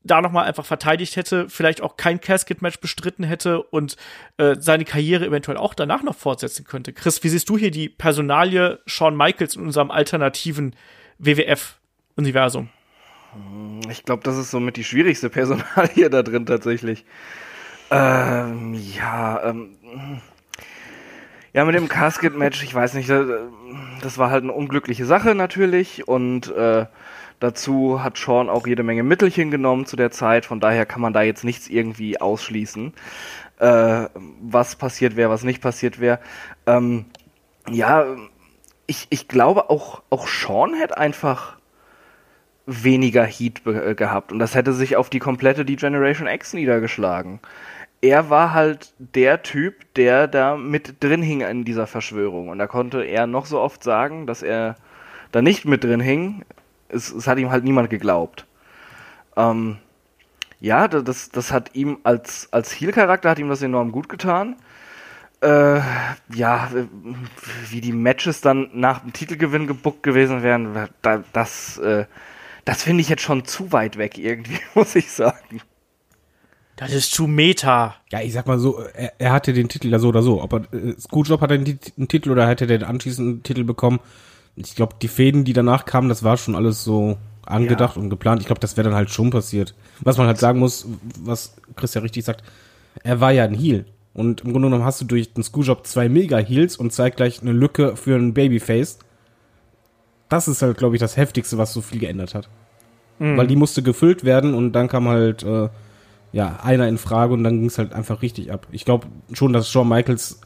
[0.05, 3.97] da nochmal einfach verteidigt hätte, vielleicht auch kein Casket-Match bestritten hätte und
[4.37, 6.93] äh, seine Karriere eventuell auch danach noch fortsetzen könnte.
[6.93, 10.77] Chris, wie siehst du hier die Personalie Shawn Michaels in unserem alternativen
[11.19, 12.69] WWF-Universum?
[13.91, 17.05] Ich glaube, das ist somit die schwierigste Personalie da drin tatsächlich.
[17.91, 20.21] Ähm, ja, ähm,
[21.55, 26.51] ja, mit dem Casket-Match, ich weiß nicht, das war halt eine unglückliche Sache natürlich und
[26.51, 26.87] äh,
[27.39, 31.13] dazu hat Sean auch jede Menge Mittelchen genommen zu der Zeit, von daher kann man
[31.13, 32.93] da jetzt nichts irgendwie ausschließen,
[33.61, 34.07] äh,
[34.43, 36.19] was passiert wäre, was nicht passiert wäre.
[36.67, 37.05] Ähm,
[37.71, 38.05] ja,
[38.89, 41.57] ich, ich glaube auch, auch Sean hätte einfach
[42.67, 47.39] weniger Heat äh, gehabt und das hätte sich auf die komplette Degeneration X niedergeschlagen.
[48.05, 52.67] Er war halt der Typ, der da mit drin hing in dieser Verschwörung und da
[52.67, 54.77] konnte er noch so oft sagen, dass er
[55.33, 56.45] da nicht mit drin hing.
[56.91, 58.47] Es, es hat ihm halt niemand geglaubt.
[59.39, 59.79] Ähm,
[60.61, 64.57] ja, das, das hat ihm als, als Heel-Charakter hat ihm das enorm gut getan.
[65.41, 65.81] Äh,
[66.35, 66.69] ja,
[67.71, 70.91] wie die Matches dann nach dem Titelgewinn gebuckt gewesen wären,
[71.33, 72.05] das, äh,
[72.67, 75.63] das finde ich jetzt schon zu weit weg irgendwie, muss ich sagen.
[76.77, 77.95] Das ist zu meta.
[78.11, 80.43] Ja, ich sag mal so, er, er hatte den Titel ja so oder so.
[80.43, 84.01] Ob er, äh, Screwjob hat einen, einen Titel oder hätte der anschließend einen Titel bekommen.
[84.57, 88.03] Ich glaube, die Fäden, die danach kamen, das war schon alles so angedacht ja.
[88.03, 88.41] und geplant.
[88.41, 89.75] Ich glaube, das wäre dann halt schon passiert.
[90.01, 90.87] Was man halt sagen muss,
[91.21, 92.43] was Chris ja richtig sagt,
[93.03, 93.87] er war ja ein Heel.
[94.13, 97.97] Und im Grunde genommen hast du durch den Screwjob zwei Mega-Heals und zeitgleich eine Lücke
[97.97, 98.99] für ein Babyface
[100.29, 102.49] das ist halt, glaube ich, das Heftigste, was so viel geändert hat.
[103.19, 103.37] Mhm.
[103.37, 105.69] Weil die musste gefüllt werden und dann kam halt äh,
[106.35, 108.67] ja einer in Frage und dann ging es halt einfach richtig ab.
[108.73, 110.41] Ich glaube schon, dass Shawn Michaels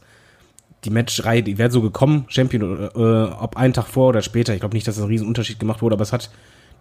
[0.84, 4.52] die Matchreihe, die wäre so gekommen, Champion, äh, ob einen Tag vor oder später.
[4.52, 6.30] Ich glaube nicht, dass das ein Riesenunterschied gemacht wurde, aber es hat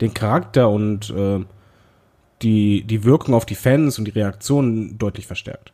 [0.01, 1.43] den Charakter und äh,
[2.41, 5.71] die, die Wirkung auf die Fans und die Reaktionen deutlich verstärkt.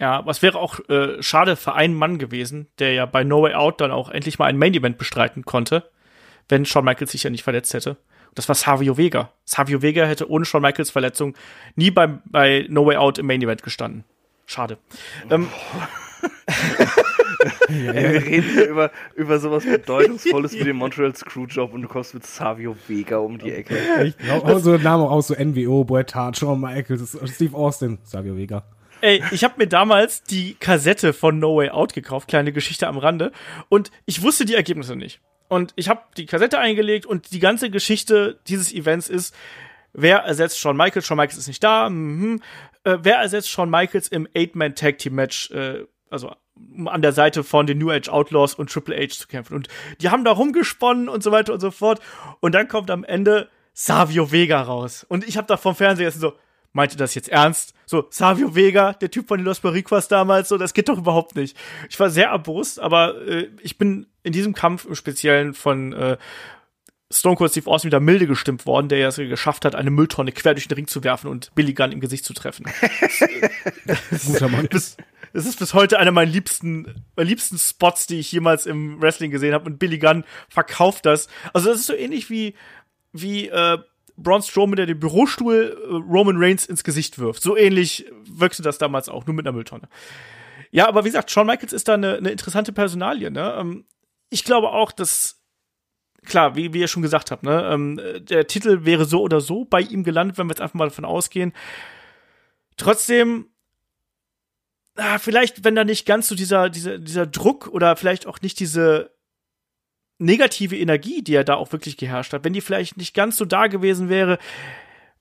[0.00, 3.54] Ja, was wäre auch äh, schade für einen Mann gewesen, der ja bei No Way
[3.54, 5.90] Out dann auch endlich mal ein Main Event bestreiten konnte,
[6.48, 7.98] wenn Shawn Michaels sich ja nicht verletzt hätte.
[8.38, 9.32] Das war Savio Vega.
[9.44, 11.34] Savio Vega hätte ohne Shawn Michaels Verletzung
[11.74, 14.04] nie beim, bei No Way Out im Main Event gestanden.
[14.46, 14.78] Schade.
[15.28, 15.48] Ähm,
[17.68, 22.14] ja, wir reden hier über, über sowas Bedeutungsvolles wie den Montreal Screwjob und du kommst
[22.14, 23.76] mit Savio Vega um die Ecke.
[24.04, 28.62] Ich hau so Namen aus, so NWO, Bret Hart, Shawn Michaels, Steve Austin, Savio Vega.
[29.00, 32.98] Ey, ich habe mir damals die Kassette von No Way Out gekauft, kleine Geschichte am
[32.98, 33.32] Rande,
[33.68, 35.20] und ich wusste die Ergebnisse nicht.
[35.48, 39.34] Und ich habe die Kassette eingelegt und die ganze Geschichte dieses Events ist,
[39.92, 41.06] wer ersetzt Shawn Michaels?
[41.06, 41.88] Shawn Michaels ist nicht da.
[41.88, 42.42] Mhm.
[42.84, 45.50] Äh, wer ersetzt Shawn Michaels im Eight-Man Tag Team Match?
[45.50, 46.34] Äh, also
[46.86, 49.54] an der Seite von den New Age Outlaws und Triple H zu kämpfen.
[49.54, 49.68] Und
[50.00, 52.00] die haben da rumgesponnen und so weiter und so fort.
[52.40, 55.06] Und dann kommt am Ende Savio Vega raus.
[55.08, 56.32] Und ich habe da vom Fernseher so,
[56.72, 57.74] meinte das jetzt ernst.
[57.86, 61.36] So, Savio Vega, der Typ von den Los Boricuas damals, so, das geht doch überhaupt
[61.36, 61.56] nicht.
[61.88, 66.16] Ich war sehr erbost, aber äh, ich bin in diesem Kampf im Speziellen von äh,
[67.10, 70.32] Stone Cold Steve Austin wieder milde gestimmt worden, der ja es geschafft hat, eine Mülltonne
[70.32, 72.66] quer durch den Ring zu werfen und Billy Gunn im Gesicht zu treffen.
[74.26, 74.68] Guter Mann.
[74.70, 74.98] Das,
[75.32, 79.30] das ist bis heute einer meiner liebsten, meiner liebsten Spots, die ich jemals im Wrestling
[79.30, 79.64] gesehen habe.
[79.64, 81.28] Und Billy Gunn verkauft das.
[81.54, 82.54] Also das ist so ähnlich wie
[83.12, 83.78] wie äh,
[84.18, 87.42] Braun Strowman, der den Bürostuhl äh, Roman Reigns ins Gesicht wirft.
[87.42, 89.88] So ähnlich wirkte das damals auch, nur mit einer Mülltonne.
[90.70, 93.30] Ja, aber wie gesagt, Shawn Michaels ist da eine, eine interessante Personalie.
[93.30, 93.56] Ne?
[93.58, 93.86] Ähm,
[94.28, 95.38] ich glaube auch, dass
[96.24, 99.64] klar, wie, wie ihr schon gesagt habt, ne, ähm, der Titel wäre so oder so
[99.64, 101.52] bei ihm gelandet, wenn wir jetzt einfach mal davon ausgehen.
[102.76, 103.46] Trotzdem,
[104.96, 108.60] ah, vielleicht, wenn da nicht ganz so dieser, dieser, dieser Druck oder vielleicht auch nicht
[108.60, 109.16] diese
[110.18, 113.44] negative Energie, die ja da auch wirklich geherrscht hat, wenn die vielleicht nicht ganz so
[113.44, 114.38] da gewesen wäre,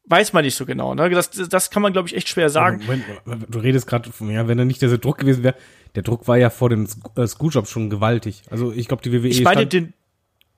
[0.06, 0.96] weiß man nicht so genau.
[0.96, 1.10] Ne?
[1.10, 2.82] Das, das kann man, glaube ich, echt schwer sagen.
[2.86, 3.04] Moment,
[3.50, 5.56] du redest gerade von, ja, wenn da nicht dieser Druck gewesen wäre,
[5.96, 8.44] der Druck war ja vor dem äh, Schooljob schon gewaltig.
[8.50, 9.28] Also ich glaube, die WWE.
[9.28, 9.94] Ich meine den.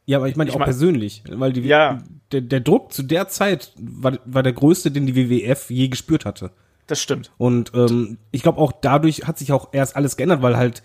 [0.05, 1.99] Ja, aber ich meine auch mein, persönlich, weil die, ja.
[2.31, 6.25] der, der Druck zu der Zeit war, war der größte, den die WWF je gespürt
[6.25, 6.51] hatte.
[6.87, 7.31] Das stimmt.
[7.37, 10.81] Und ähm, ich glaube auch dadurch hat sich auch erst alles geändert, weil halt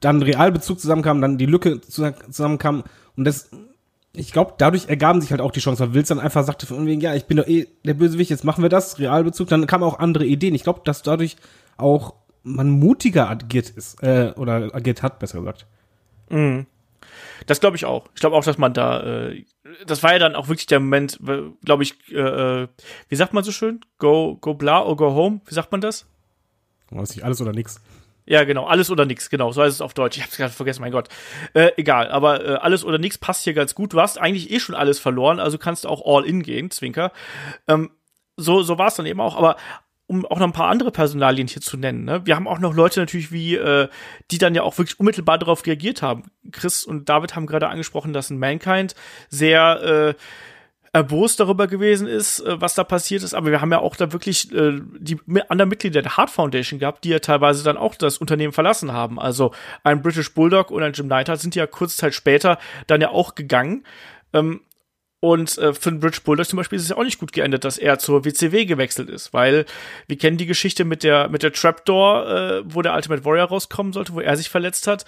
[0.00, 2.84] dann Realbezug zusammenkam, dann die Lücke zusammenkam
[3.16, 3.50] und das,
[4.12, 6.86] ich glaube, dadurch ergaben sich halt auch die Chancen, weil Wills dann einfach sagte von
[6.86, 9.84] wegen, ja, ich bin doch eh der Bösewicht, jetzt machen wir das, Realbezug, dann kamen
[9.84, 10.54] auch andere Ideen.
[10.54, 11.36] Ich glaube, dass dadurch
[11.76, 15.66] auch man mutiger agiert ist, äh, oder agiert hat, besser gesagt.
[16.30, 16.66] Mhm.
[17.46, 18.06] Das glaube ich auch.
[18.14, 19.44] Ich glaube auch, dass man da, äh,
[19.86, 21.18] das war ja dann auch wirklich der Moment,
[21.64, 22.68] glaube ich, äh, äh,
[23.08, 23.80] wie sagt man so schön?
[23.98, 25.40] Go, go bla or go home?
[25.46, 26.06] Wie sagt man das?
[26.90, 27.80] Weiß nicht, alles oder nix.
[28.30, 30.16] Ja, genau, alles oder nichts, genau, so heißt es auf Deutsch.
[30.16, 31.08] Ich hab's gerade vergessen, mein Gott.
[31.52, 33.92] Äh, egal, aber äh, alles oder nichts passt hier ganz gut.
[33.92, 37.10] Du hast eigentlich eh schon alles verloren, also kannst auch all in gehen, Zwinker.
[37.66, 37.90] Ähm,
[38.36, 39.56] so so war es dann eben auch, aber
[40.06, 42.04] um auch noch ein paar andere Personalien hier zu nennen.
[42.04, 42.24] Ne?
[42.24, 43.88] Wir haben auch noch Leute natürlich wie, äh,
[44.30, 46.30] die dann ja auch wirklich unmittelbar darauf reagiert haben.
[46.52, 48.94] Chris und David haben gerade angesprochen, dass ein Mankind
[49.28, 50.14] sehr äh,
[50.92, 53.34] erbost darüber gewesen ist, äh, was da passiert ist.
[53.34, 55.18] Aber wir haben ja auch da wirklich äh, die
[55.48, 59.18] anderen Mitglieder der Hart Foundation gehabt, die ja teilweise dann auch das Unternehmen verlassen haben.
[59.18, 59.52] Also
[59.84, 63.34] ein British Bulldog und ein Jim Neidhart sind ja kurze Zeit später dann ja auch
[63.34, 63.84] gegangen.
[64.32, 64.62] Ähm,
[65.20, 67.64] und äh, für den Bridge Bulldog zum Beispiel ist es ja auch nicht gut geendet,
[67.64, 69.66] dass er zur WCW gewechselt ist, weil
[70.06, 73.92] wir kennen die Geschichte mit der mit der Trapdoor, äh, wo der Ultimate Warrior rauskommen
[73.92, 75.04] sollte, wo er sich verletzt hat.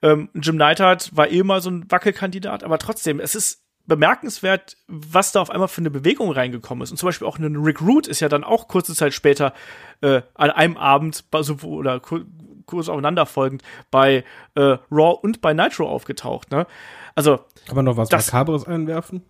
[0.00, 3.61] Ähm, Jim Neidhart war eh mal so ein Wackelkandidat, aber trotzdem, es ist
[3.96, 6.90] bemerkenswert, was da auf einmal für eine Bewegung reingekommen ist.
[6.90, 9.52] Und zum Beispiel auch ein Rick Root ist ja dann auch kurze Zeit später
[10.00, 14.24] äh, an einem Abend so, oder kurz aufeinanderfolgend bei
[14.54, 16.50] äh, Raw und bei Nitro aufgetaucht.
[16.50, 16.66] Ne?
[17.14, 19.22] Also kann man noch was das, Makaberes einwerfen?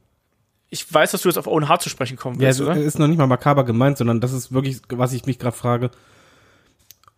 [0.70, 2.76] Ich weiß, dass du jetzt auf Owen Hart zu sprechen kommen willst, ja, oder?
[2.76, 5.90] ist noch nicht mal makaber gemeint, sondern das ist wirklich, was ich mich gerade frage,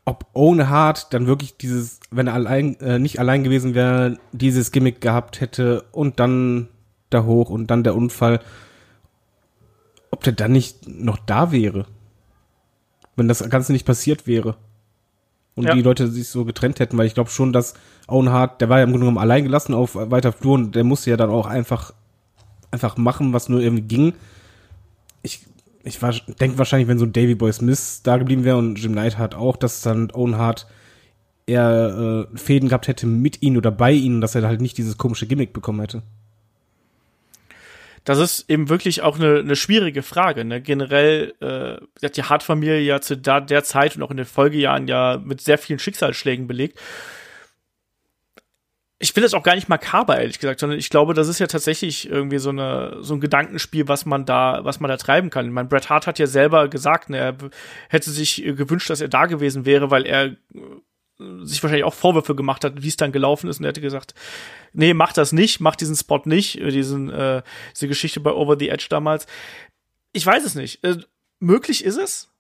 [0.05, 4.73] ob Owen Hart dann wirklich dieses, wenn er allein äh, nicht allein gewesen wäre, dieses
[4.73, 6.69] Gimmick gehabt hätte und dann
[7.11, 8.41] da hoch und dann der Unfall,
[10.11, 11.87] ob der dann nicht noch da wäre.
[13.17, 14.57] Wenn das Ganze nicht passiert wäre.
[15.55, 15.75] Und ja.
[15.75, 17.75] die Leute sich so getrennt hätten, weil ich glaube schon, dass
[18.09, 20.83] Owen Hart, der war ja im Grunde genommen allein gelassen auf weiter Flur und der
[20.83, 21.95] musste ja dann auch einfach,
[22.73, 24.15] einfach machen, was nur irgendwie ging.
[25.23, 25.47] Ich,
[25.85, 26.01] ich
[26.41, 29.57] denke wahrscheinlich, wenn so Davy Boy Smith da geblieben wäre und Jim Knight hat auch,
[29.57, 30.67] dass dann Owen Hart
[31.47, 34.99] eher äh, Fäden gehabt hätte mit ihnen oder bei ihnen, dass er halt nicht dieses
[34.99, 36.03] komische Gimmick bekommen hätte
[38.05, 40.45] das ist eben wirklich auch eine, eine schwierige Frage.
[40.45, 40.61] Ne?
[40.61, 44.87] Generell äh, hat die Hart-Familie ja zu da, der Zeit und auch in den Folgejahren
[44.87, 46.79] ja mit sehr vielen Schicksalsschlägen belegt.
[48.99, 51.47] Ich finde es auch gar nicht makaber, ehrlich gesagt, sondern ich glaube, das ist ja
[51.47, 55.47] tatsächlich irgendwie so, eine, so ein Gedankenspiel, was man da, was man da treiben kann.
[55.47, 57.37] Ich meine, Bret Hart hat ja selber gesagt, ne, er
[57.89, 60.37] hätte sich gewünscht, dass er da gewesen wäre, weil er
[61.19, 63.59] sich wahrscheinlich auch Vorwürfe gemacht hat, wie es dann gelaufen ist.
[63.59, 64.15] Und er hätte gesagt,
[64.73, 67.43] nee, mach das nicht, mach diesen Spot nicht, äh, diesen, äh,
[67.75, 69.27] diese Geschichte bei Over the Edge damals.
[70.13, 70.83] Ich weiß es nicht.
[70.85, 70.99] Äh,
[71.39, 72.31] möglich ist es,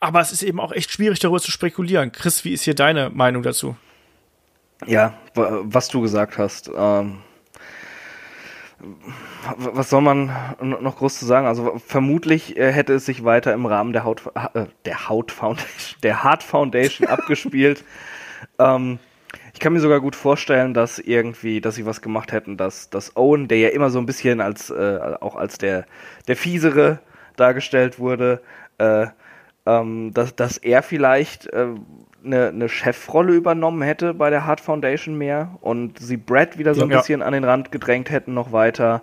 [0.00, 2.12] aber es ist eben auch echt schwierig, darüber zu spekulieren.
[2.12, 3.76] Chris, wie ist hier deine Meinung dazu?
[4.86, 6.70] Ja, was du gesagt hast.
[6.74, 7.18] Ähm
[9.56, 11.46] was soll man noch groß zu sagen?
[11.46, 14.22] Also vermutlich äh, hätte es sich weiter im Rahmen der Haut
[14.54, 17.84] äh, der Haut Foundation, der Heart Foundation abgespielt.
[18.58, 18.98] Ähm,
[19.54, 23.16] ich kann mir sogar gut vorstellen, dass irgendwie, dass sie was gemacht hätten, dass, dass
[23.16, 25.86] Owen, der ja immer so ein bisschen als äh, auch als der
[26.28, 27.00] der fiesere
[27.36, 28.42] dargestellt wurde,
[28.78, 29.06] äh,
[29.66, 31.68] ähm, dass, dass er vielleicht äh,
[32.24, 36.82] eine, eine Chefrolle übernommen hätte bei der Hart Foundation mehr und sie Brad wieder so
[36.82, 36.98] ein ja.
[36.98, 39.02] bisschen an den Rand gedrängt hätten noch weiter.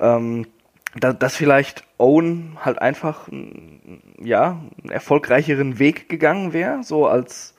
[0.00, 0.46] Ähm,
[0.94, 3.28] da, dass vielleicht Owen halt einfach
[4.20, 7.54] ja, einen erfolgreicheren Weg gegangen wäre, so als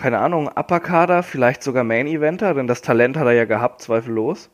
[0.00, 3.82] keine Ahnung, Upper Kader, vielleicht sogar Main Eventer, denn das Talent hat er ja gehabt,
[3.82, 4.48] zweifellos.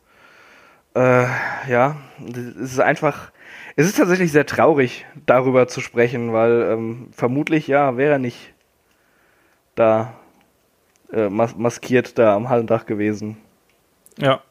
[0.94, 1.26] Äh,
[1.68, 1.96] ja,
[2.28, 3.30] es ist einfach,
[3.76, 8.54] es ist tatsächlich sehr traurig, darüber zu sprechen, weil ähm, vermutlich, ja, wäre er nicht
[9.76, 10.14] da
[11.12, 13.36] äh, mas maskiert da am Hallendach gewesen.
[14.18, 14.42] Ja.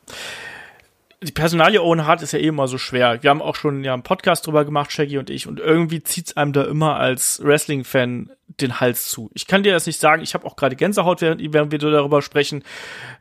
[1.22, 3.24] Die Personalie Owen Hart ist ja eh immer so schwer.
[3.24, 6.38] Wir haben auch schon ja einen Podcast drüber gemacht, Shaggy und ich, und irgendwie zieht's
[6.38, 8.30] einem da immer als Wrestling-Fan
[8.62, 9.32] den Hals zu.
[9.34, 10.22] Ich kann dir das nicht sagen.
[10.22, 12.64] Ich habe auch gerade Gänsehaut, während, während wir darüber sprechen.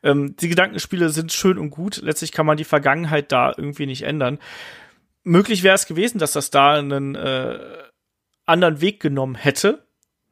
[0.02, 2.02] Ähm, die Gedankenspiele sind schön und gut.
[2.02, 4.38] Letztlich kann man die Vergangenheit da irgendwie nicht ändern.
[5.22, 7.58] Möglich wäre es gewesen, dass das da einen äh,
[8.44, 9.83] anderen Weg genommen hätte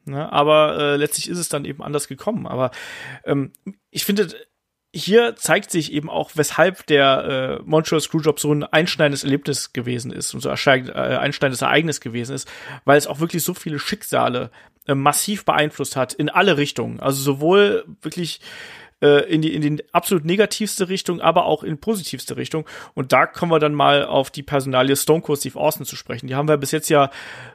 [0.05, 0.33] Ne?
[0.33, 2.47] Aber äh, letztlich ist es dann eben anders gekommen.
[2.47, 2.71] Aber
[3.25, 3.53] ähm,
[3.91, 4.29] ich finde,
[4.95, 10.13] hier zeigt sich eben auch, weshalb der äh, Montreal Screwjob so ein einschneidendes Erlebnis gewesen
[10.13, 12.51] ist und so ein äh, einschneidendes Ereignis gewesen ist,
[12.85, 14.51] weil es auch wirklich so viele Schicksale
[14.87, 17.01] äh, massiv beeinflusst hat in alle Richtungen.
[17.01, 18.41] Also sowohl wirklich
[19.01, 22.69] äh, in die in die absolut negativste Richtung, aber auch in positivste Richtung.
[22.93, 26.27] Und da kommen wir dann mal auf die Personalie Stone Cold Steve Austin zu sprechen.
[26.27, 27.11] Die haben wir bis jetzt ja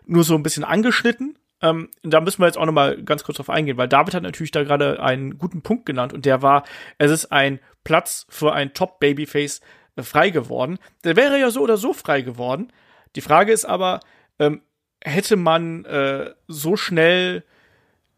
[0.08, 3.38] nur so ein bisschen angeschnitten ähm, da müssen wir jetzt auch noch mal ganz kurz
[3.38, 6.64] drauf eingehen, weil David hat natürlich da gerade einen guten Punkt genannt und der war,
[6.98, 9.62] es ist ein Platz für ein Top-Babyface
[9.96, 10.78] äh, frei geworden.
[11.04, 12.72] Der wäre ja so oder so frei geworden.
[13.16, 14.02] Die Frage ist aber,
[14.40, 14.62] ähm,
[15.04, 17.44] hätte man äh, so schnell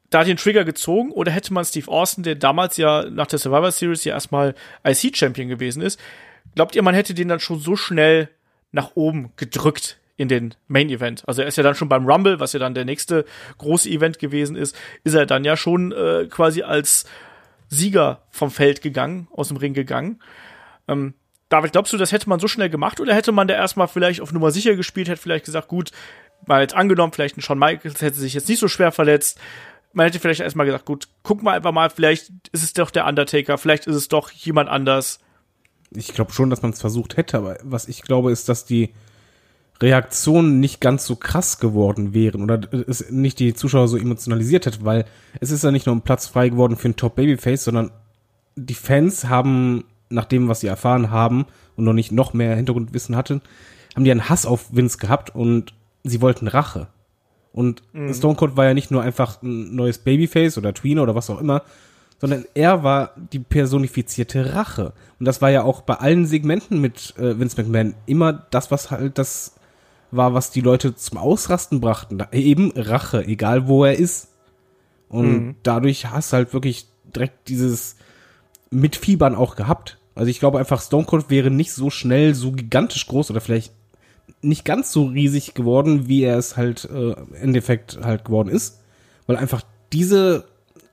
[0.10, 3.72] da den Trigger gezogen oder hätte man Steve Austin, der damals ja nach der Survivor
[3.72, 6.00] Series ja erstmal IC-Champion gewesen ist,
[6.56, 8.30] glaubt ihr, man hätte den dann schon so schnell
[8.72, 11.24] nach oben gedrückt in den Main Event.
[11.28, 13.24] Also er ist ja dann schon beim Rumble, was ja dann der nächste
[13.58, 17.06] große Event gewesen ist, ist er dann ja schon äh, quasi als
[17.70, 20.22] Sieger vom Feld gegangen, aus dem Ring gegangen.
[20.90, 21.14] Ähm,
[21.48, 24.20] David, glaubst du, das hätte man so schnell gemacht oder hätte man da erstmal vielleicht
[24.20, 25.92] auf Nummer sicher gespielt, hätte vielleicht gesagt, gut,
[26.46, 29.40] mal jetzt angenommen, vielleicht ein Shawn Michaels hätte sich jetzt nicht so schwer verletzt.
[29.94, 33.08] Man hätte vielleicht erstmal gesagt, gut, guck mal einfach mal, vielleicht ist es doch der
[33.08, 35.20] Undertaker, vielleicht ist es doch jemand anders.
[35.92, 38.94] ich glaube schon, dass man es versucht hätte, aber was ich glaube, ist, dass die
[39.82, 44.84] Reaktionen nicht ganz so krass geworden wären oder es nicht die Zuschauer so emotionalisiert hätte,
[44.84, 45.06] weil
[45.40, 47.92] es ist ja nicht nur ein Platz frei geworden für ein Top Babyface, sondern
[48.56, 51.46] die Fans haben nach dem, was sie erfahren haben
[51.78, 53.42] und noch nicht noch mehr Hintergrundwissen hatten,
[53.96, 55.74] haben die einen Hass auf Vince gehabt und
[56.04, 56.88] sie wollten Rache.
[57.54, 58.14] Und mhm.
[58.14, 61.40] Stone Cold war ja nicht nur einfach ein neues Babyface oder Tweener oder was auch
[61.40, 61.64] immer,
[62.20, 64.94] sondern er war die personifizierte Rache.
[65.20, 68.92] Und das war ja auch bei allen Segmenten mit äh, Vince McMahon immer das, was
[68.92, 69.56] halt das
[70.12, 72.24] war, was die Leute zum Ausrasten brachten.
[72.32, 74.30] Eben Rache, egal wo er ist.
[75.08, 75.56] Und mhm.
[75.64, 77.96] dadurch hast du halt wirklich direkt dieses
[78.70, 79.98] Mitfiebern auch gehabt.
[80.16, 83.74] Also ich glaube einfach, Stone Cold wäre nicht so schnell so gigantisch groß oder vielleicht
[84.42, 88.82] nicht ganz so riesig geworden, wie er es halt äh, im Endeffekt halt geworden ist.
[89.28, 90.46] Weil einfach diese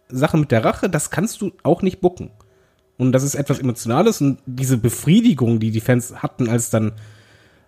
[0.08, 2.30] Sache mit der Rache, das kannst du auch nicht bucken.
[2.98, 6.92] Und das ist etwas Emotionales und diese Befriedigung, die die Fans hatten, als dann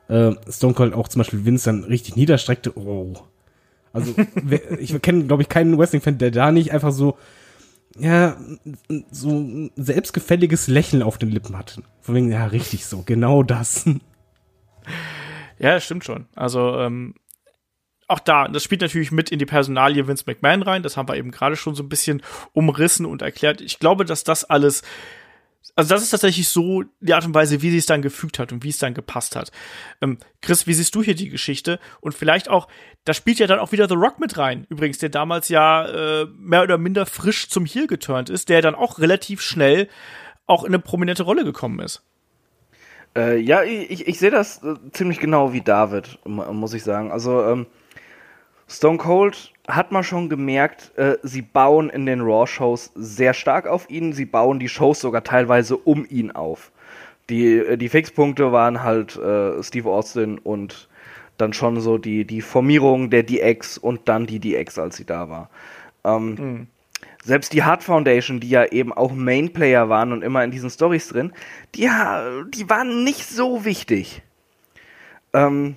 [0.09, 3.14] äh, Stone Cold auch zum Beispiel Vince dann richtig niederstreckte, oh.
[3.92, 4.14] Also
[4.78, 7.18] ich kenne, glaube ich, keinen Wrestling-Fan, der da nicht einfach so,
[7.98, 8.36] ja,
[9.11, 11.82] so ein selbstgefälliges Lächeln auf den Lippen hatte.
[12.00, 13.84] Von wegen, ja, richtig so, genau das.
[15.59, 16.26] Ja, stimmt schon.
[16.36, 17.14] Also, ähm,
[18.06, 20.82] auch da, das spielt natürlich mit in die Personalie Vince McMahon rein.
[20.82, 22.22] Das haben wir eben gerade schon so ein bisschen
[22.54, 23.61] umrissen und erklärt.
[23.61, 24.82] Ich glaube, dass das alles,
[25.76, 28.52] also das ist tatsächlich so die Art und Weise, wie sie es dann gefügt hat
[28.52, 29.52] und wie es dann gepasst hat.
[30.00, 31.78] Ähm, Chris, wie siehst du hier die Geschichte?
[32.00, 32.68] Und vielleicht auch,
[33.04, 34.66] da spielt ja dann auch wieder The Rock mit rein.
[34.70, 38.74] Übrigens, der damals ja äh, mehr oder minder frisch zum Heel geturnt ist, der dann
[38.74, 39.88] auch relativ schnell
[40.46, 42.02] auch in eine prominente Rolle gekommen ist.
[43.16, 47.12] Äh, ja, ich, ich sehe das äh, ziemlich genau wie David, muss ich sagen.
[47.12, 47.66] Also, ähm,
[48.69, 53.89] Stone Cold hat man schon gemerkt, äh, sie bauen in den Raw-Shows sehr stark auf
[53.89, 54.12] ihn.
[54.12, 56.71] Sie bauen die Shows sogar teilweise um ihn auf.
[57.31, 60.89] Die, äh, die Fixpunkte waren halt äh, Steve Austin und
[61.39, 65.29] dann schon so die, die Formierung der DX und dann die DX, als sie da
[65.31, 65.51] war.
[66.05, 66.66] Ähm, mhm.
[67.25, 71.09] Selbst die Hard Foundation, die ja eben auch Mainplayer waren und immer in diesen Stories
[71.09, 71.33] drin,
[71.75, 71.89] die,
[72.55, 74.23] die waren nicht so wichtig.
[75.33, 75.77] Ähm,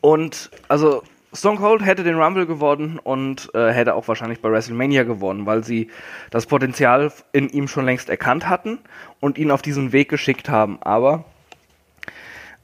[0.00, 1.02] und also
[1.38, 5.62] Stone Cold hätte den Rumble gewonnen und äh, hätte auch wahrscheinlich bei WrestleMania gewonnen, weil
[5.62, 5.88] sie
[6.30, 8.80] das Potenzial in ihm schon längst erkannt hatten
[9.20, 10.78] und ihn auf diesen Weg geschickt haben.
[10.82, 11.24] Aber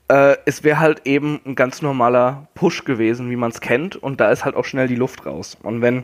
[0.09, 4.21] äh, es wäre halt eben ein ganz normaler Push gewesen, wie man es kennt, und
[4.21, 5.57] da ist halt auch schnell die Luft raus.
[5.63, 6.03] Und wenn,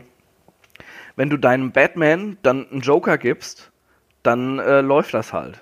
[1.17, 3.71] wenn du deinem Batman dann einen Joker gibst,
[4.23, 5.61] dann äh, läuft das halt.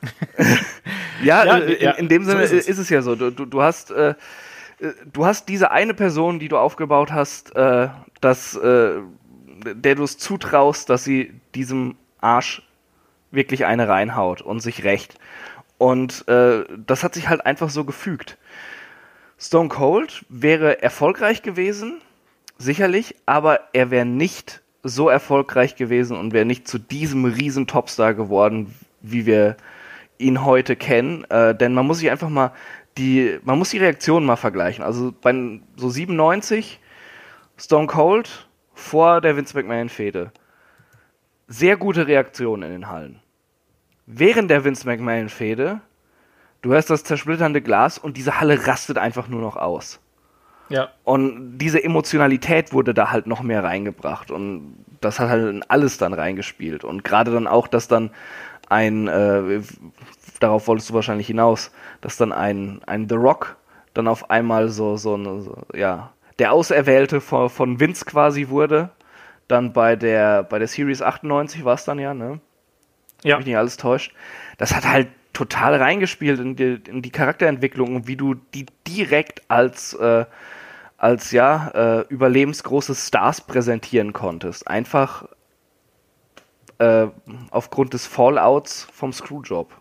[1.22, 2.68] ja, ja, äh, in, in, dem Sinne so ist, es.
[2.68, 2.88] ist, es.
[2.88, 3.16] ja so.
[3.16, 4.14] Du, du, du hast äh,
[5.12, 7.88] du hast diese eine Person, die du aufgebaut hast, äh,
[8.20, 9.00] dass, äh,
[9.64, 12.62] der du es zutraust, dass sie diesem Arsch
[13.30, 15.18] wirklich eine reinhaut und sich rächt.
[15.78, 18.38] Und äh, das hat sich halt einfach so gefügt.
[19.38, 22.00] Stone Cold wäre erfolgreich gewesen,
[22.58, 28.14] sicherlich, aber er wäre nicht so erfolgreich gewesen und wäre nicht zu diesem riesen Topstar
[28.14, 29.56] geworden, wie wir
[30.18, 31.24] ihn heute kennen.
[31.30, 32.52] Äh, denn man muss sich einfach mal
[32.98, 34.84] die, man muss die Reaktionen mal vergleichen.
[34.84, 36.80] Also bei so 97
[37.56, 40.32] Stone Cold vor der Vince McMahon-Fehde.
[41.46, 43.20] Sehr gute Reaktionen in den Hallen.
[44.06, 45.80] Während der Vince McMahon-Fehde,
[46.62, 50.00] du hörst das zersplitternde Glas und diese Halle rastet einfach nur noch aus.
[50.68, 50.90] Ja.
[51.04, 55.98] Und diese Emotionalität wurde da halt noch mehr reingebracht und das hat halt in alles
[55.98, 56.84] dann reingespielt.
[56.84, 58.10] Und gerade dann auch, dass dann
[58.68, 59.62] ein, äh,
[60.40, 61.70] darauf wolltest du wahrscheinlich hinaus,
[62.00, 63.56] dass dann ein, ein The Rock
[63.94, 68.90] dann auf einmal so, so, eine, so ja, der Auserwählte von, von Vince quasi wurde.
[69.46, 72.40] Dann bei der, bei der Series 98 war es dann ja, ne?
[73.22, 73.34] Ja.
[73.34, 74.14] Wenn mich nicht alles täuscht.
[74.58, 79.42] Das hat halt total reingespielt in die, in die Charakterentwicklung und wie du die direkt
[79.48, 80.24] als, äh,
[80.96, 84.68] als ja, äh, überlebensgroße Stars präsentieren konntest.
[84.68, 85.26] Einfach
[86.78, 87.08] äh,
[87.50, 89.79] aufgrund des Fallouts vom Screwjob.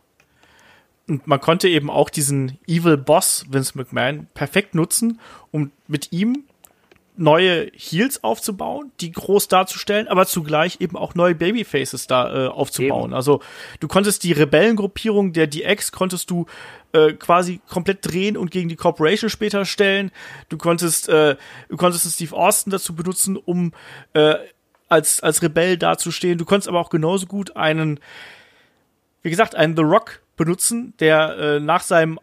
[1.10, 5.20] Und man konnte eben auch diesen Evil Boss Vince McMahon perfekt nutzen,
[5.52, 6.44] um mit ihm
[7.18, 13.10] neue Heels aufzubauen, die groß darzustellen, aber zugleich eben auch neue Babyfaces da äh, aufzubauen.
[13.10, 13.14] Eben.
[13.14, 13.42] Also
[13.82, 16.46] du konntest die Rebellengruppierung der DX konntest du
[16.94, 20.12] äh, quasi komplett drehen und gegen die Corporation später stellen.
[20.48, 21.36] Du konntest äh,
[21.68, 23.74] du konntest Steve Austin dazu benutzen, um
[24.14, 24.36] äh,
[24.88, 26.38] als als Rebell dazustehen.
[26.38, 28.00] Du konntest aber auch genauso gut einen
[29.22, 32.18] wie gesagt, einen The Rock benutzen, der äh, nach seinem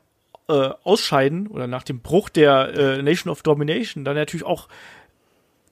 [0.49, 4.69] äh, Ausscheiden oder nach dem Bruch der äh, Nation of Domination dann natürlich auch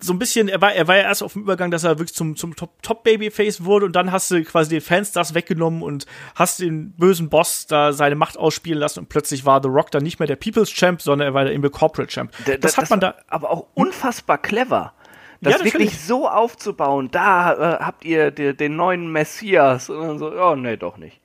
[0.00, 2.14] so ein bisschen, er war, er war ja erst auf dem Übergang, dass er wirklich
[2.14, 6.04] zum, zum Top, Top wurde und dann hast du quasi den Fans das weggenommen und
[6.34, 10.02] hast den bösen Boss da seine Macht ausspielen lassen und plötzlich war The Rock dann
[10.02, 12.32] nicht mehr der People's Champ, sondern er war der Corporate Champ.
[12.44, 13.14] das, das hat man da.
[13.28, 14.92] Aber auch unfassbar clever.
[15.40, 20.18] Das ja, wirklich so aufzubauen, da äh, habt ihr den, den neuen Messias und dann
[20.18, 21.20] so, ja, nee, doch nicht.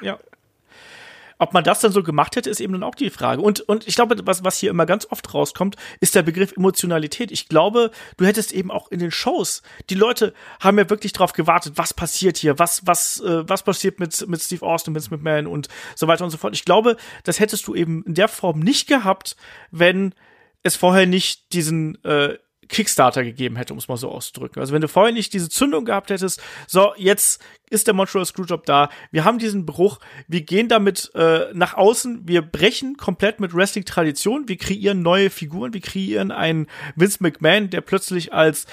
[0.00, 0.18] ja.
[1.42, 3.42] Ob man das dann so gemacht hätte, ist eben dann auch die Frage.
[3.42, 7.32] Und, und ich glaube, was, was hier immer ganz oft rauskommt, ist der Begriff Emotionalität.
[7.32, 11.32] Ich glaube, du hättest eben auch in den Shows, die Leute haben ja wirklich darauf
[11.32, 15.48] gewartet, was passiert hier, was, was, äh, was passiert mit, mit Steve Austin, Vince McMahon
[15.48, 15.66] und
[15.96, 16.54] so weiter und so fort.
[16.54, 19.34] Ich glaube, das hättest du eben in der Form nicht gehabt,
[19.72, 20.14] wenn
[20.62, 22.38] es vorher nicht diesen äh,
[22.72, 24.60] Kickstarter gegeben hätte, um es mal so auszudrücken.
[24.60, 28.64] Also wenn du vorher nicht diese Zündung gehabt hättest, so, jetzt ist der Montreal Screwjob
[28.64, 33.54] da, wir haben diesen Bruch, wir gehen damit äh, nach außen, wir brechen komplett mit
[33.54, 36.66] Wrestling-Tradition, wir kreieren neue Figuren, wir kreieren einen
[36.96, 38.66] Vince McMahon, der plötzlich als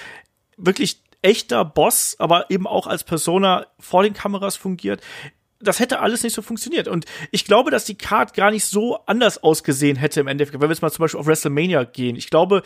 [0.57, 5.01] wirklich echter Boss, aber eben auch als Persona vor den Kameras fungiert
[5.61, 6.87] das hätte alles nicht so funktioniert.
[6.87, 10.69] Und ich glaube, dass die Card gar nicht so anders ausgesehen hätte im Endeffekt, wenn
[10.69, 12.15] wir jetzt mal zum Beispiel auf WrestleMania gehen.
[12.15, 12.63] Ich glaube,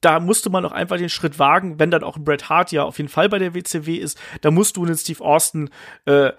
[0.00, 2.84] da musste man auch einfach den Schritt wagen, wenn dann auch ein Bret Hart ja
[2.84, 5.70] auf jeden Fall bei der WCW ist, da musst du einen Steve Austin
[6.06, 6.30] äh,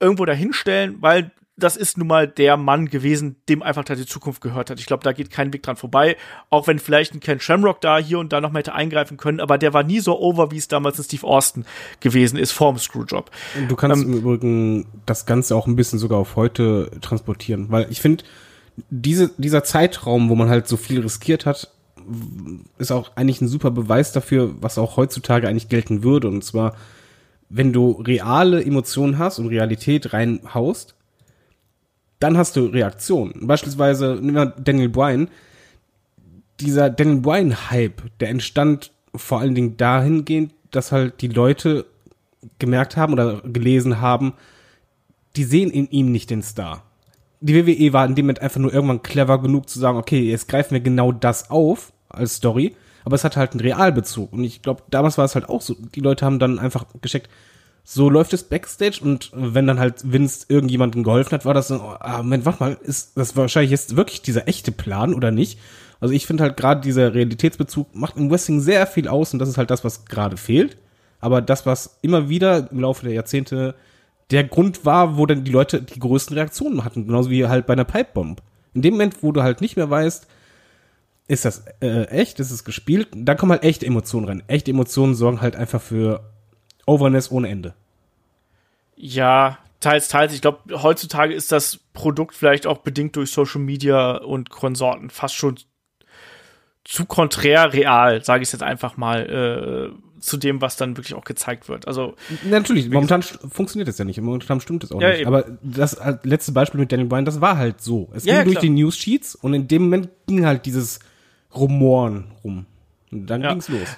[0.00, 1.30] irgendwo dahinstellen, weil
[1.60, 4.80] das ist nun mal der Mann gewesen, dem einfach da die Zukunft gehört hat.
[4.80, 6.16] Ich glaube, da geht kein Weg dran vorbei.
[6.48, 9.40] Auch wenn vielleicht ein Ken Shamrock da hier und da noch mal hätte eingreifen können,
[9.40, 11.64] aber der war nie so over, wie es damals ein Steve Austin
[12.00, 13.30] gewesen ist, vorm Screwjob.
[13.68, 17.86] Du kannst ähm, im Übrigen das Ganze auch ein bisschen sogar auf heute transportieren, weil
[17.90, 18.24] ich finde,
[18.88, 21.70] diese, dieser Zeitraum, wo man halt so viel riskiert hat,
[22.78, 26.28] ist auch eigentlich ein super Beweis dafür, was auch heutzutage eigentlich gelten würde.
[26.28, 26.74] Und zwar,
[27.48, 30.94] wenn du reale Emotionen hast und Realität reinhaust,
[32.18, 33.46] dann hast du Reaktionen.
[33.46, 35.28] Beispielsweise, nehmen wir Daniel Bryan.
[36.60, 41.86] Dieser Daniel Bryan-Hype, der entstand vor allen Dingen dahingehend, dass halt die Leute
[42.58, 44.34] gemerkt haben oder gelesen haben,
[45.36, 46.82] die sehen in ihm nicht den Star
[47.40, 50.48] die WWE war in dem Moment einfach nur irgendwann clever genug zu sagen, okay, jetzt
[50.48, 54.32] greifen wir genau das auf als Story, aber es hat halt einen Realbezug.
[54.32, 55.74] Und ich glaube, damals war es halt auch so.
[55.94, 57.28] Die Leute haben dann einfach gecheckt,
[57.82, 61.80] so läuft es Backstage und wenn dann halt Vince irgendjemandem geholfen hat, war das so,
[61.80, 65.58] ah, Moment, warte mal, ist das wahrscheinlich jetzt wirklich dieser echte Plan oder nicht?
[65.98, 69.48] Also ich finde halt gerade dieser Realitätsbezug macht im Wrestling sehr viel aus und das
[69.48, 70.76] ist halt das, was gerade fehlt.
[71.20, 73.74] Aber das, was immer wieder im Laufe der Jahrzehnte
[74.30, 77.72] der Grund war, wo dann die Leute die größten Reaktionen hatten, genauso wie halt bei
[77.74, 78.40] einer Pipebomb.
[78.72, 80.26] In dem Moment, wo du halt nicht mehr weißt,
[81.30, 84.42] ist das äh, echt, ist es gespielt, dann kommen halt echte Emotionen rein.
[84.48, 86.28] Echte Emotionen sorgen halt einfach für
[86.86, 87.74] Overness ohne Ende.
[88.96, 90.34] Ja, teils, teils.
[90.34, 95.36] Ich glaube, heutzutage ist das Produkt vielleicht auch bedingt durch Social Media und Konsorten fast
[95.36, 95.56] schon
[96.82, 99.92] zu konträr real, sage ich jetzt einfach mal.
[99.94, 101.88] Äh, zu dem, was dann wirklich auch gezeigt wird.
[101.88, 102.14] Also
[102.44, 104.20] natürlich, momentan funktioniert das ja nicht.
[104.20, 105.20] Momentan stimmt es auch ja, nicht.
[105.20, 105.28] Eben.
[105.28, 108.10] Aber das letzte Beispiel mit Daniel Bryan, das war halt so.
[108.14, 111.00] Es ging ja, durch die News Sheets und in dem Moment ging halt dieses
[111.54, 112.66] Rumoren rum.
[113.10, 113.50] Und dann ja.
[113.50, 113.96] ging's los.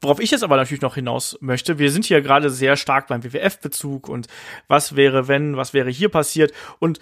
[0.00, 3.24] Worauf ich jetzt aber natürlich noch hinaus möchte, wir sind hier gerade sehr stark beim
[3.24, 4.28] WWF-Bezug und
[4.68, 6.52] was wäre, wenn, was wäre hier passiert.
[6.78, 7.00] Und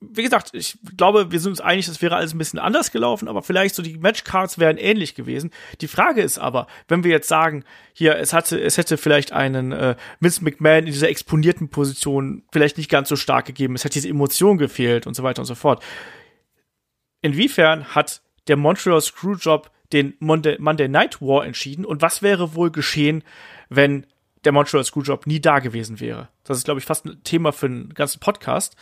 [0.00, 3.28] wie gesagt, ich glaube, wir sind uns einig, das wäre alles ein bisschen anders gelaufen,
[3.28, 5.50] aber vielleicht so die Matchcards wären ähnlich gewesen.
[5.80, 9.72] Die Frage ist aber, wenn wir jetzt sagen, hier, es hatte, es hätte vielleicht einen
[9.72, 13.94] äh, Vince McMahon in dieser exponierten Position vielleicht nicht ganz so stark gegeben, es hätte
[13.94, 15.82] diese Emotion gefehlt und so weiter und so fort.
[17.22, 22.70] Inwiefern hat der Montreal Screwjob den Monday, Monday Night War entschieden und was wäre wohl
[22.70, 23.22] geschehen,
[23.68, 24.06] wenn
[24.44, 26.28] der Montreal Screwjob nie da gewesen wäre?
[26.44, 28.76] Das ist, glaube ich, fast ein Thema für einen ganzen Podcast.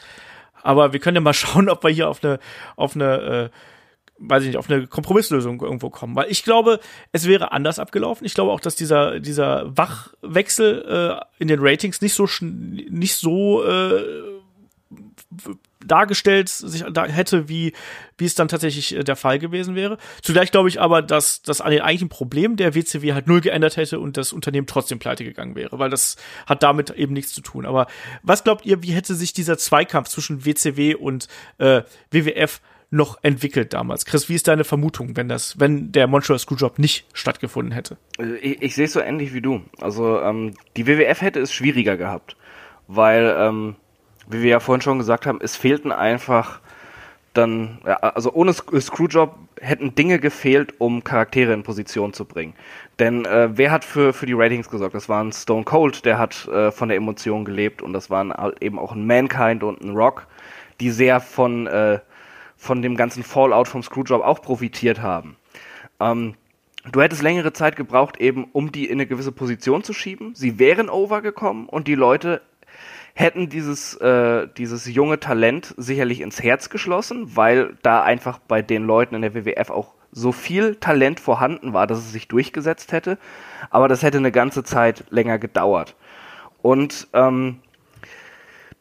[0.63, 2.39] Aber wir können ja mal schauen, ob wir hier auf eine,
[2.77, 3.51] auf eine, äh,
[4.19, 6.17] weiß ich nicht, auf eine Kompromisslösung irgendwo kommen.
[6.17, 8.25] Weil ich glaube, es wäre anders abgelaufen.
[8.25, 13.65] Ich glaube auch, dass dieser, dieser Wachwechsel äh, in den Ratings nicht so, nicht so
[13.65, 14.03] äh,
[15.87, 17.73] dargestellt sich da hätte, wie,
[18.19, 19.99] wie es dann tatsächlich äh, der Fall gewesen wäre.
[20.23, 23.77] Zugleich glaube ich aber, dass das an den eigentlichen Problemen der WCW halt null geändert
[23.77, 26.17] hätte und das Unternehmen trotzdem pleite gegangen wäre, weil das
[26.47, 27.67] hat damit eben nichts zu tun.
[27.67, 27.87] Aber
[28.23, 31.29] was glaubt ihr, wie hätte sich dieser Zweikampf zwischen WCW und
[31.59, 32.61] äh, WWF
[32.93, 34.05] noch entwickelt damals.
[34.05, 37.97] Chris, wie ist deine Vermutung, wenn das, wenn der Montreal Screwjob nicht stattgefunden hätte?
[38.19, 39.63] Also ich, ich sehe es so ähnlich wie du.
[39.81, 42.37] Also ähm, die WWF hätte es schwieriger gehabt,
[42.89, 43.77] weil ähm,
[44.33, 46.61] wie wir ja vorhin schon gesagt haben, es fehlten einfach
[47.35, 52.55] dann, ja, also ohne Screwjob hätten Dinge gefehlt, um Charaktere in Position zu bringen.
[52.99, 54.95] Denn äh, wer hat für, für die Ratings gesorgt?
[54.95, 58.35] Das war ein Stone Cold, der hat äh, von der Emotion gelebt und das waren
[58.61, 60.27] eben auch ein Mankind und ein Rock,
[60.81, 62.01] die sehr von, äh,
[62.57, 65.37] von dem ganzen Fallout vom Screwjob auch profitiert haben.
[66.01, 66.35] Ähm,
[66.91, 70.35] du hättest längere Zeit gebraucht, eben um die in eine gewisse Position zu schieben.
[70.35, 72.43] Sie wären overgekommen und die Leute
[73.15, 78.85] hätten dieses, äh, dieses junge Talent sicherlich ins Herz geschlossen, weil da einfach bei den
[78.85, 83.19] Leuten in der WWF auch so viel Talent vorhanden war, dass es sich durchgesetzt hätte.
[83.71, 85.97] Aber das hätte eine ganze Zeit länger gedauert.
[86.61, 87.61] Und ähm,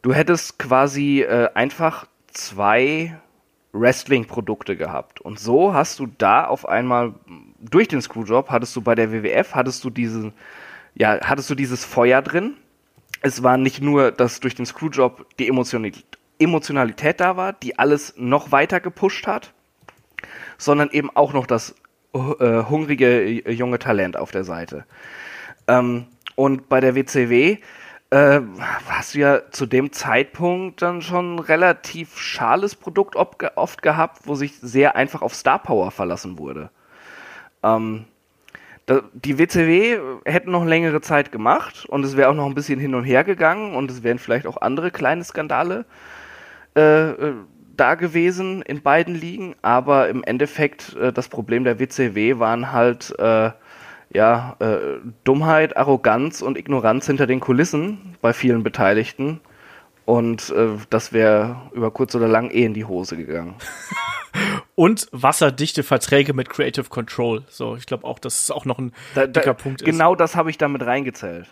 [0.02, 3.16] du hättest quasi äh, einfach zwei
[3.72, 5.20] Wrestling-Produkte gehabt.
[5.20, 7.14] Und so hast du da auf einmal
[7.58, 10.32] durch den Screwjob hattest du bei der WWF hattest du diesen
[10.94, 12.56] ja hattest du dieses Feuer drin.
[13.22, 18.52] Es war nicht nur, dass durch den Screwjob die Emotionalität da war, die alles noch
[18.52, 19.52] weiter gepusht hat,
[20.58, 21.74] sondern eben auch noch das
[22.14, 24.84] äh, hungrige junge Talent auf der Seite.
[25.68, 27.58] Ähm, und bei der WCW
[28.10, 28.40] äh,
[28.88, 34.34] hast du ja zu dem Zeitpunkt dann schon ein relativ schales Produkt oft gehabt, wo
[34.34, 36.70] sich sehr einfach auf Star Power verlassen wurde.
[37.62, 38.04] Ähm,
[39.12, 42.94] die WCW hätten noch längere Zeit gemacht und es wäre auch noch ein bisschen hin
[42.94, 45.84] und her gegangen und es wären vielleicht auch andere kleine Skandale
[46.76, 47.34] äh, äh
[47.74, 53.18] da gewesen in beiden Ligen, aber im Endeffekt äh, das Problem der WCW waren halt
[53.18, 53.50] äh,
[54.12, 59.40] ja, äh, Dummheit, Arroganz und Ignoranz hinter den Kulissen bei vielen Beteiligten.
[60.04, 63.54] Und äh, das wäre über kurz oder lang eh in die Hose gegangen.
[64.74, 67.42] und wasserdichte Verträge mit Creative Control.
[67.48, 69.84] So, ich glaube auch, das ist auch noch ein da, da, dicker Punkt.
[69.84, 70.20] Genau ist.
[70.20, 71.46] das habe ich damit reingezählt.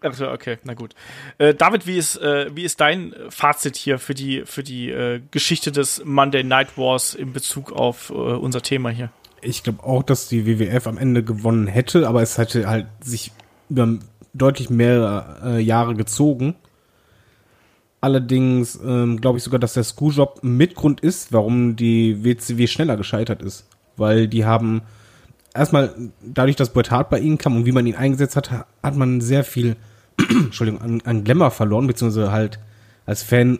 [0.00, 0.94] Achso, okay, na gut.
[1.38, 5.22] Äh, David, wie ist, äh, wie ist dein Fazit hier für die, für die äh,
[5.30, 9.10] Geschichte des Monday Night Wars in Bezug auf äh, unser Thema hier?
[9.44, 13.32] ich glaube auch, dass die WWF am Ende gewonnen hätte, aber es hätte halt sich
[13.68, 13.98] über
[14.32, 16.56] deutlich mehr äh, Jahre gezogen.
[18.04, 23.40] Allerdings ähm, glaube ich sogar, dass der Screwjob Mitgrund ist, warum die WCW schneller gescheitert
[23.40, 23.66] ist.
[23.96, 24.82] Weil die haben
[25.54, 28.94] erstmal, dadurch, dass Bret Hart bei ihnen kam und wie man ihn eingesetzt hat, hat
[28.94, 29.76] man sehr viel
[30.18, 32.58] Entschuldigung, an, an Glamour verloren, beziehungsweise halt
[33.06, 33.58] als Fan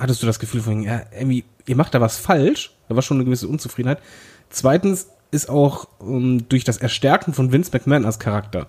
[0.00, 2.72] hattest du das Gefühl von, ja, irgendwie, ihr macht da was falsch.
[2.88, 4.00] Da war schon eine gewisse Unzufriedenheit.
[4.48, 8.66] Zweitens ist auch um, durch das Erstärken von Vince McMahon als Charakter.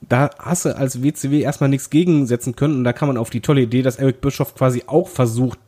[0.00, 3.40] Da hast du als WCW erstmal nichts gegensetzen können und da kann man auf die
[3.40, 5.58] tolle Idee, dass Eric Bischoff quasi auch versucht,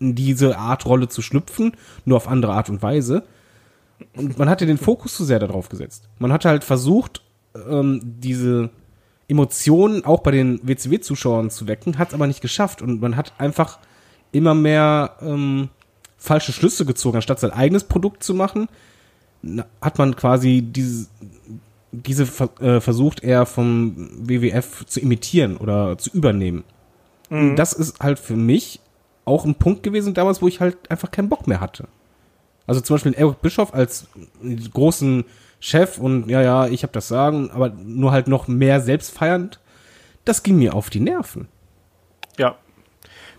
[0.00, 1.72] in diese Art Rolle zu schlüpfen,
[2.04, 3.24] nur auf andere Art und Weise.
[4.16, 6.08] Und man hatte den Fokus zu sehr darauf gesetzt.
[6.18, 7.22] Man hatte halt versucht,
[7.68, 8.70] ähm, diese
[9.28, 12.82] Emotionen auch bei den WCW-Zuschauern zu wecken, hat es aber nicht geschafft.
[12.82, 13.78] Und man hat einfach
[14.32, 15.68] immer mehr ähm,
[16.18, 17.16] falsche Schlüsse gezogen.
[17.16, 18.68] Anstatt sein eigenes Produkt zu machen,
[19.80, 21.06] hat man quasi diese,
[22.02, 22.24] diese
[22.60, 26.64] äh, versucht eher vom WWF zu imitieren oder zu übernehmen.
[27.30, 27.56] Mhm.
[27.56, 28.80] Das ist halt für mich
[29.24, 31.88] auch ein Punkt gewesen damals, wo ich halt einfach keinen Bock mehr hatte.
[32.66, 34.06] Also zum Beispiel Eric Bischoff als
[34.72, 35.24] großen
[35.60, 39.60] Chef und ja, ja, ich habe das Sagen, aber nur halt noch mehr selbstfeiernd,
[40.24, 41.48] das ging mir auf die Nerven.
[42.38, 42.56] Ja,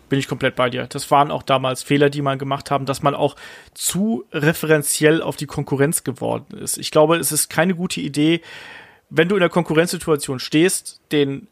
[0.09, 0.87] bin ich komplett bei dir.
[0.87, 3.35] Das waren auch damals Fehler, die man gemacht haben, dass man auch
[3.73, 6.77] zu referenziell auf die Konkurrenz geworden ist.
[6.77, 8.41] Ich glaube, es ist keine gute Idee,
[9.09, 11.47] wenn du in der Konkurrenzsituation stehst, den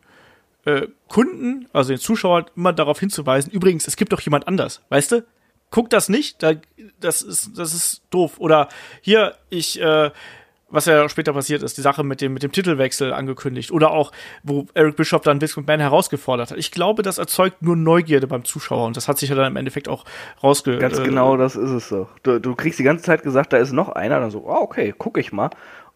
[0.65, 5.11] äh, Kunden, also den Zuschauern, immer darauf hinzuweisen, übrigens, es gibt doch jemand anders, weißt
[5.13, 5.25] du?
[5.69, 6.53] Guck das nicht, da,
[6.99, 8.33] das ist, das ist doof.
[8.37, 8.69] Oder
[9.01, 10.11] hier, ich, äh,
[10.73, 13.71] was ja später passiert ist, die Sache mit dem, mit dem Titelwechsel angekündigt.
[13.71, 14.11] Oder auch,
[14.41, 16.57] wo Eric Bishop dann Vince McMahon herausgefordert hat.
[16.57, 19.55] Ich glaube, das erzeugt nur Neugierde beim Zuschauer und das hat sich ja dann im
[19.55, 20.03] Endeffekt auch
[20.41, 20.79] rausge...
[20.79, 22.09] Ganz äh, genau, das ist es doch.
[22.23, 24.93] Du, du kriegst die ganze Zeit gesagt, da ist noch einer, dann so, oh, okay,
[24.97, 25.51] guck ich mal.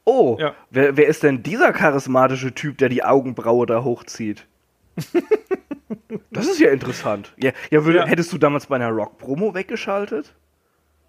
[0.05, 0.53] Oh, ja.
[0.69, 4.45] wer, wer ist denn dieser charismatische Typ, der die Augenbraue da hochzieht?
[6.31, 7.33] das ist ja interessant.
[7.37, 8.05] Ja, ja, würde, ja.
[8.05, 10.33] hättest du damals bei einer Rock-Promo weggeschaltet?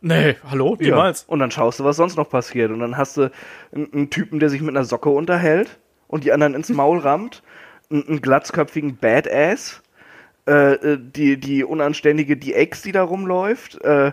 [0.01, 1.23] Nee, hallo, niemals.
[1.23, 1.33] Ja.
[1.33, 2.71] Und dann schaust du, was sonst noch passiert.
[2.71, 3.31] Und dann hast du
[3.75, 7.43] einen, Typen, der sich mit einer Socke unterhält und die anderen ins Maul rammt,
[7.91, 9.83] einen, glatzköpfigen Badass,
[10.47, 14.13] äh, äh die, die unanständige DX, die da rumläuft, äh,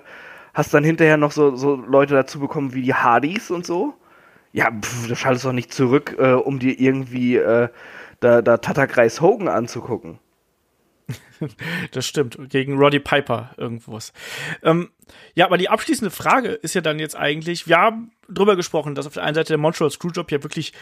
[0.54, 3.94] hast dann hinterher noch so, so Leute dazu bekommen wie die Hardys und so.
[4.54, 7.68] Ja, pff, du schaltest doch nicht zurück, äh, um dir irgendwie äh,
[8.22, 10.18] da, da Tatterkreis Hogan anzugucken.
[11.92, 12.38] das stimmt.
[12.50, 14.14] Gegen Roddy Piper irgendwas.
[14.64, 14.92] Ähm,
[15.34, 19.08] ja, aber die abschließende Frage ist ja dann jetzt eigentlich, wir haben drüber gesprochen, dass
[19.08, 20.74] auf der einen Seite der Montreal Screwjob ja wirklich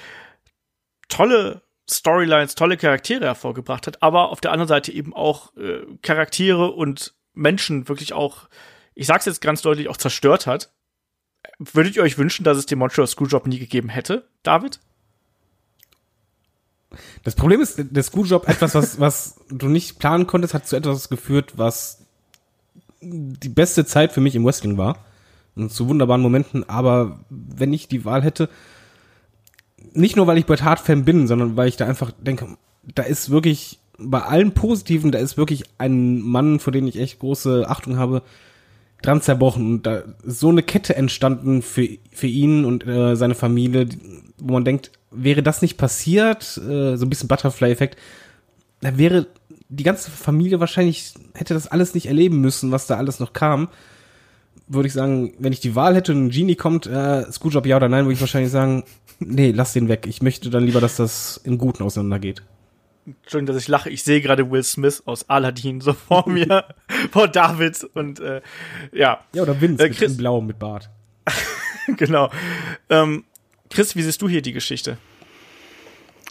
[1.09, 6.71] tolle Storylines, tolle Charaktere hervorgebracht hat, aber auf der anderen Seite eben auch äh, Charaktere
[6.71, 8.47] und Menschen wirklich auch,
[8.95, 10.73] ich sag's jetzt ganz deutlich, auch zerstört hat.
[11.59, 14.79] Würdet ihr euch wünschen, dass es den Montreal Screwjob nie gegeben hätte, David?
[17.23, 21.09] Das Problem ist, der Screwjob, etwas, was, was du nicht planen konntest, hat zu etwas
[21.09, 21.99] geführt, was
[23.01, 24.97] die beste Zeit für mich im Wrestling war.
[25.55, 28.49] und zu wunderbaren Momenten, aber wenn ich die Wahl hätte,
[29.93, 32.57] nicht nur weil ich Bret Hart Fan bin, sondern weil ich da einfach denke,
[32.95, 37.19] da ist wirklich bei allen Positiven, da ist wirklich ein Mann, vor dem ich echt
[37.19, 38.23] große Achtung habe,
[39.01, 39.73] dran zerbrochen.
[39.73, 43.87] Und da ist so eine Kette entstanden für, für ihn und äh, seine Familie,
[44.37, 47.97] wo man denkt, wäre das nicht passiert, äh, so ein bisschen Butterfly-Effekt,
[48.81, 49.27] da wäre
[49.69, 53.69] die ganze Familie wahrscheinlich, hätte das alles nicht erleben müssen, was da alles noch kam.
[54.67, 57.77] Würde ich sagen, wenn ich die Wahl hätte und ein Genie kommt, äh, Screwjob ja
[57.77, 58.83] oder nein, würde ich wahrscheinlich sagen,
[59.19, 60.05] nee, lass den weg.
[60.07, 62.43] Ich möchte dann lieber, dass das im Guten auseinandergeht.
[63.05, 63.89] Entschuldigung, dass ich lache.
[63.89, 66.63] Ich sehe gerade Will Smith aus Aladdin so vor mir,
[67.11, 68.41] vor David und äh,
[68.93, 69.19] ja.
[69.33, 70.89] Ja, oder Vince Äh, mit Chris- in Blau mit Bart.
[71.97, 72.29] genau.
[72.89, 73.25] Ähm,
[73.73, 74.97] Chris, wie siehst du hier die Geschichte?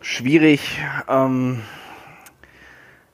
[0.00, 0.60] Schwierig.
[1.08, 1.62] Ähm,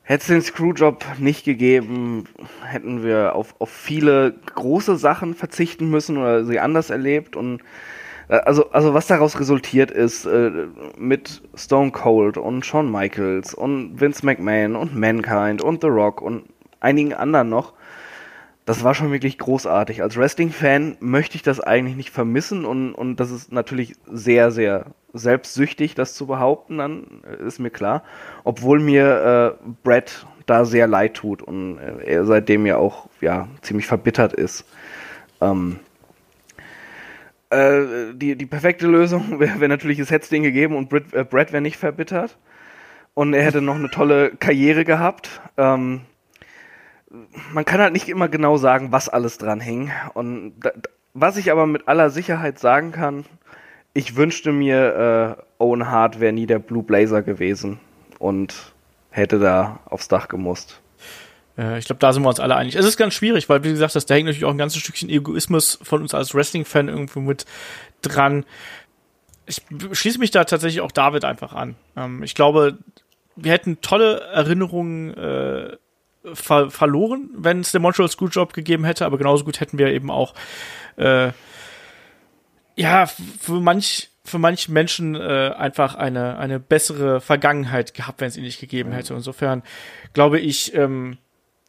[0.08, 2.24] Hätte es den Screwjob nicht gegeben,
[2.64, 7.36] hätten wir auf, auf viele große Sachen verzichten müssen oder sie anders erlebt.
[7.36, 7.60] Und
[8.28, 10.50] äh, also, also was daraus resultiert ist, äh,
[10.96, 16.44] mit Stone Cold und Shawn Michaels und Vince McMahon und Mankind und The Rock und
[16.80, 17.74] einigen anderen noch,
[18.68, 20.02] das war schon wirklich großartig.
[20.02, 24.84] Als Wrestling-Fan möchte ich das eigentlich nicht vermissen und, und das ist natürlich sehr, sehr
[25.14, 28.02] selbstsüchtig, das zu behaupten, dann äh, ist mir klar.
[28.44, 33.48] Obwohl mir äh, Brett da sehr leid tut und äh, er seitdem ja auch ja,
[33.62, 34.66] ziemlich verbittert ist.
[35.40, 35.78] Ähm,
[37.48, 41.14] äh, die, die perfekte Lösung wäre wär natürlich, es hätte es den gegeben und Brett,
[41.14, 42.36] äh, Brett wäre nicht verbittert.
[43.14, 45.40] Und er hätte noch eine tolle Karriere gehabt.
[45.56, 46.02] Ähm,
[47.52, 49.90] man kann halt nicht immer genau sagen, was alles dran hing.
[50.14, 50.72] Und da,
[51.14, 53.24] was ich aber mit aller Sicherheit sagen kann,
[53.94, 57.80] ich wünschte mir, äh, Owen Hart wäre nie der Blue Blazer gewesen
[58.18, 58.72] und
[59.10, 60.80] hätte da aufs Dach gemusst.
[61.56, 62.76] Äh, ich glaube, da sind wir uns alle einig.
[62.76, 65.08] Es ist ganz schwierig, weil, wie gesagt, das, da hängt natürlich auch ein ganzes Stückchen
[65.08, 67.46] Egoismus von uns als Wrestling-Fan irgendwo mit
[68.02, 68.44] dran.
[69.46, 71.74] Ich schließe mich da tatsächlich auch David einfach an.
[71.96, 72.78] Ähm, ich glaube,
[73.34, 75.76] wir hätten tolle Erinnerungen äh,
[76.34, 80.10] ver verloren, wenn es den Montreal Screwjob gegeben hätte, aber genauso gut hätten wir eben
[80.10, 80.34] auch
[80.96, 81.32] äh,
[82.76, 88.36] ja, für manch für manche Menschen äh, einfach eine eine bessere Vergangenheit gehabt, wenn es
[88.36, 89.14] ihn nicht gegeben hätte.
[89.14, 89.62] Insofern
[90.12, 91.18] glaube ich, ähm,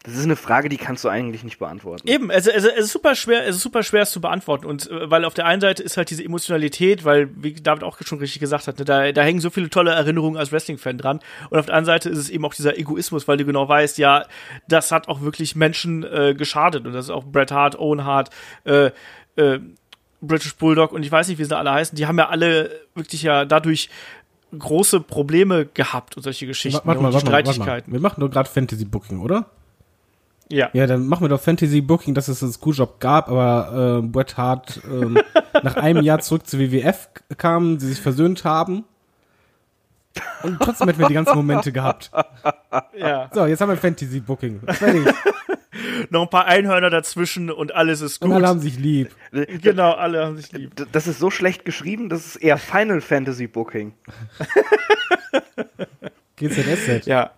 [0.09, 2.07] Das ist eine Frage, die kannst du eigentlich nicht beantworten.
[2.07, 4.65] Eben, es, es, es ist super schwer, es ist super schwer, es zu beantworten.
[4.65, 7.97] Und äh, weil auf der einen Seite ist halt diese Emotionalität, weil, wie David auch
[8.03, 11.19] schon richtig gesagt hat, ne, da, da hängen so viele tolle Erinnerungen als Wrestling-Fan dran.
[11.49, 13.97] Und auf der anderen Seite ist es eben auch dieser Egoismus, weil du genau weißt,
[13.99, 14.25] ja,
[14.67, 16.85] das hat auch wirklich Menschen äh, geschadet.
[16.87, 18.31] Und das ist auch Bret Hart, Owen Hart,
[18.63, 18.91] äh,
[19.35, 19.59] äh,
[20.21, 21.95] British Bulldog und ich weiß nicht, wie sie alle heißen.
[21.95, 23.89] Die haben ja alle wirklich ja dadurch
[24.57, 27.53] große Probleme gehabt und solche Geschichten Warte mal, und warte mal, warte mal.
[27.53, 27.93] Streitigkeiten.
[27.93, 29.45] Wir machen doch gerade Fantasy Booking, oder?
[30.51, 30.69] Ja.
[30.73, 34.35] Ja, dann machen wir doch Fantasy Booking, dass es einen Screwjob gab, aber äh, Bret
[34.37, 35.19] Hart ähm,
[35.63, 38.85] nach einem Jahr zurück zur WWF kam, sie sich versöhnt haben.
[40.41, 42.11] Und trotzdem hätten wir die ganzen Momente gehabt.
[42.97, 43.29] ja.
[43.31, 44.61] So, jetzt haben wir Fantasy Booking.
[44.67, 45.13] Fertig.
[46.09, 48.37] Noch ein paar Einhörner dazwischen und alles ist Und gut.
[48.37, 49.11] alle haben sich lieb.
[49.31, 50.71] Genau, alle haben sich lieb.
[50.91, 53.93] Das ist so schlecht geschrieben, das ist eher Final Fantasy Booking.
[56.37, 57.05] GZSZ.
[57.05, 57.31] Ja.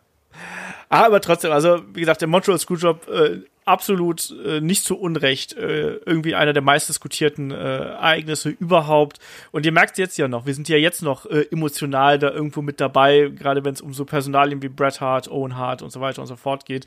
[0.92, 5.96] Aber trotzdem, also wie gesagt, der Montreal Screwjob äh, absolut äh, nicht zu Unrecht äh,
[6.06, 9.20] irgendwie einer der meistdiskutierten äh, Ereignisse überhaupt.
[9.54, 12.62] Und ihr merkt jetzt ja noch, wir sind ja jetzt noch äh, emotional da irgendwo
[12.62, 16.02] mit dabei, gerade wenn es um so Personalien wie Bret Hart, Owen Hart und so
[16.02, 16.86] weiter und so fort geht.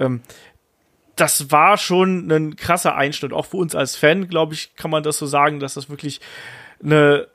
[0.00, 0.22] Ähm,
[1.14, 3.32] das war schon ein krasser Einschnitt.
[3.32, 6.20] Auch für uns als Fan, glaube ich, kann man das so sagen, dass das wirklich
[6.82, 7.28] eine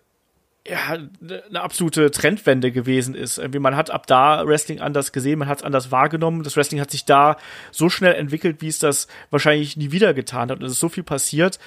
[0.67, 3.39] ja, eine absolute Trendwende gewesen ist.
[3.39, 6.43] Irgendwie man hat ab da Wrestling anders gesehen, man hat es anders wahrgenommen.
[6.43, 7.37] Das Wrestling hat sich da
[7.71, 10.59] so schnell entwickelt, wie es das wahrscheinlich nie wieder getan hat.
[10.59, 11.59] Und es ist so viel passiert.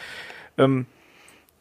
[0.59, 0.87] Ähm,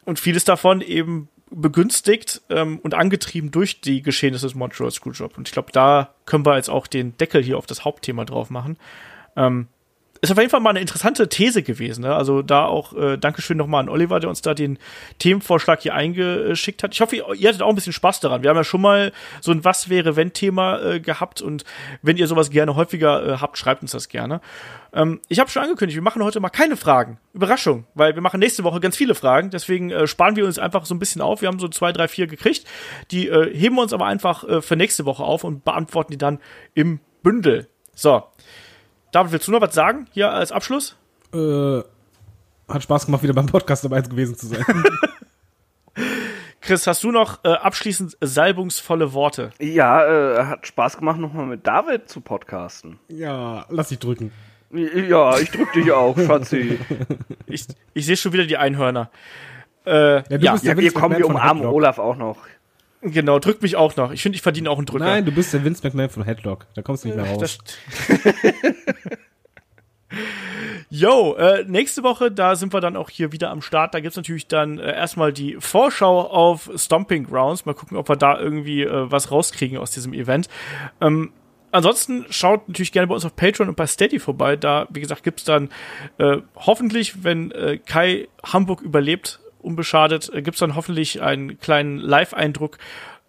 [0.04, 5.36] und vieles davon eben begünstigt ähm, und angetrieben durch die Geschehnisse des Montreal Screwjob.
[5.36, 8.50] Und ich glaube, da können wir jetzt auch den Deckel hier auf das Hauptthema drauf
[8.50, 8.76] machen.
[9.36, 9.68] Ähm,
[10.24, 12.02] ist auf jeden Fall mal eine interessante These gewesen.
[12.02, 12.14] Ne?
[12.14, 14.78] Also da auch äh, Dankeschön nochmal an Oliver, der uns da den
[15.18, 16.94] Themenvorschlag hier eingeschickt hat.
[16.94, 18.42] Ich hoffe, ihr, ihr hattet auch ein bisschen Spaß daran.
[18.42, 21.64] Wir haben ja schon mal so ein Was wäre wenn Thema äh, gehabt und
[22.02, 24.40] wenn ihr sowas gerne häufiger äh, habt, schreibt uns das gerne.
[24.92, 27.18] Ähm, ich habe schon angekündigt, wir machen heute mal keine Fragen.
[27.32, 29.50] Überraschung, weil wir machen nächste Woche ganz viele Fragen.
[29.50, 31.42] Deswegen äh, sparen wir uns einfach so ein bisschen auf.
[31.42, 32.66] Wir haben so zwei, drei, vier gekriegt.
[33.10, 36.18] Die äh, heben wir uns aber einfach äh, für nächste Woche auf und beantworten die
[36.18, 36.38] dann
[36.74, 37.68] im Bündel.
[37.94, 38.22] So.
[39.14, 40.96] David, willst du noch was sagen hier als Abschluss?
[41.32, 41.82] Äh,
[42.68, 44.64] hat Spaß gemacht, wieder beim Podcast dabei gewesen zu sein.
[46.60, 49.52] Chris, hast du noch äh, abschließend salbungsvolle Worte?
[49.60, 52.98] Ja, äh, hat Spaß gemacht, nochmal mit David zu podcasten.
[53.06, 54.32] ja, lass dich drücken.
[54.72, 56.80] Ja, ich drück dich auch, Schatzi.
[57.46, 59.10] Ich, ich sehe schon wieder die Einhörner.
[59.86, 61.66] Äh, Ja, du ja, bist Ja, wir kommen, wir umarmen.
[61.66, 62.38] Olaf auch noch.
[63.04, 64.10] Genau, drück mich auch noch.
[64.12, 65.04] Ich finde, ich verdiene auch einen Drücker.
[65.04, 66.66] Nein, du bist der Vince McMahon von Headlock.
[66.74, 67.58] Da kommst du nicht mehr raus.
[70.90, 73.94] Yo, äh, nächste Woche, da sind wir dann auch hier wieder am Start.
[73.94, 77.66] Da gibt's natürlich dann äh, erstmal die Vorschau auf Stomping Grounds.
[77.66, 80.48] Mal gucken, ob wir da irgendwie äh, was rauskriegen aus diesem Event.
[81.00, 81.32] Ähm,
[81.72, 84.54] ansonsten schaut natürlich gerne bei uns auf Patreon und bei Steady vorbei.
[84.56, 85.70] Da, wie gesagt, gibt's dann
[86.18, 92.78] äh, hoffentlich, wenn äh, Kai Hamburg überlebt, unbeschadet, äh, gibt's dann hoffentlich einen kleinen Live-Eindruck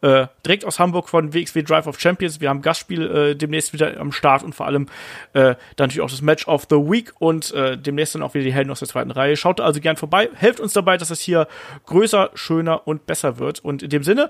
[0.01, 2.39] äh, direkt aus Hamburg von WXW Drive of Champions.
[2.41, 4.87] Wir haben Gastspiel äh, demnächst wieder am Start und vor allem
[5.33, 8.43] äh, dann natürlich auch das Match of the Week und äh, demnächst dann auch wieder
[8.43, 9.35] die Helden aus der zweiten Reihe.
[9.35, 11.47] Schaut also gern vorbei, helft uns dabei, dass es hier
[11.85, 13.59] größer, schöner und besser wird.
[13.63, 14.29] Und in dem Sinne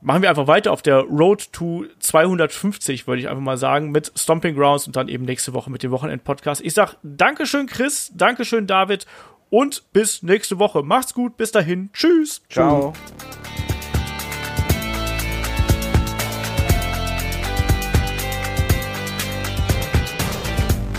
[0.00, 4.12] machen wir einfach weiter auf der Road to 250, würde ich einfach mal sagen, mit
[4.16, 6.60] Stomping Grounds und dann eben nächste Woche mit dem Wochenend-Podcast.
[6.60, 9.06] Ich sag Dankeschön, Chris, Dankeschön, David
[9.52, 10.82] und bis nächste Woche.
[10.82, 11.90] Macht's gut, bis dahin.
[11.92, 12.40] Tschüss.
[12.48, 12.94] Ciao.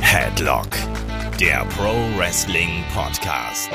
[0.01, 0.67] Headlock,
[1.39, 3.71] der Pro Wrestling Podcast.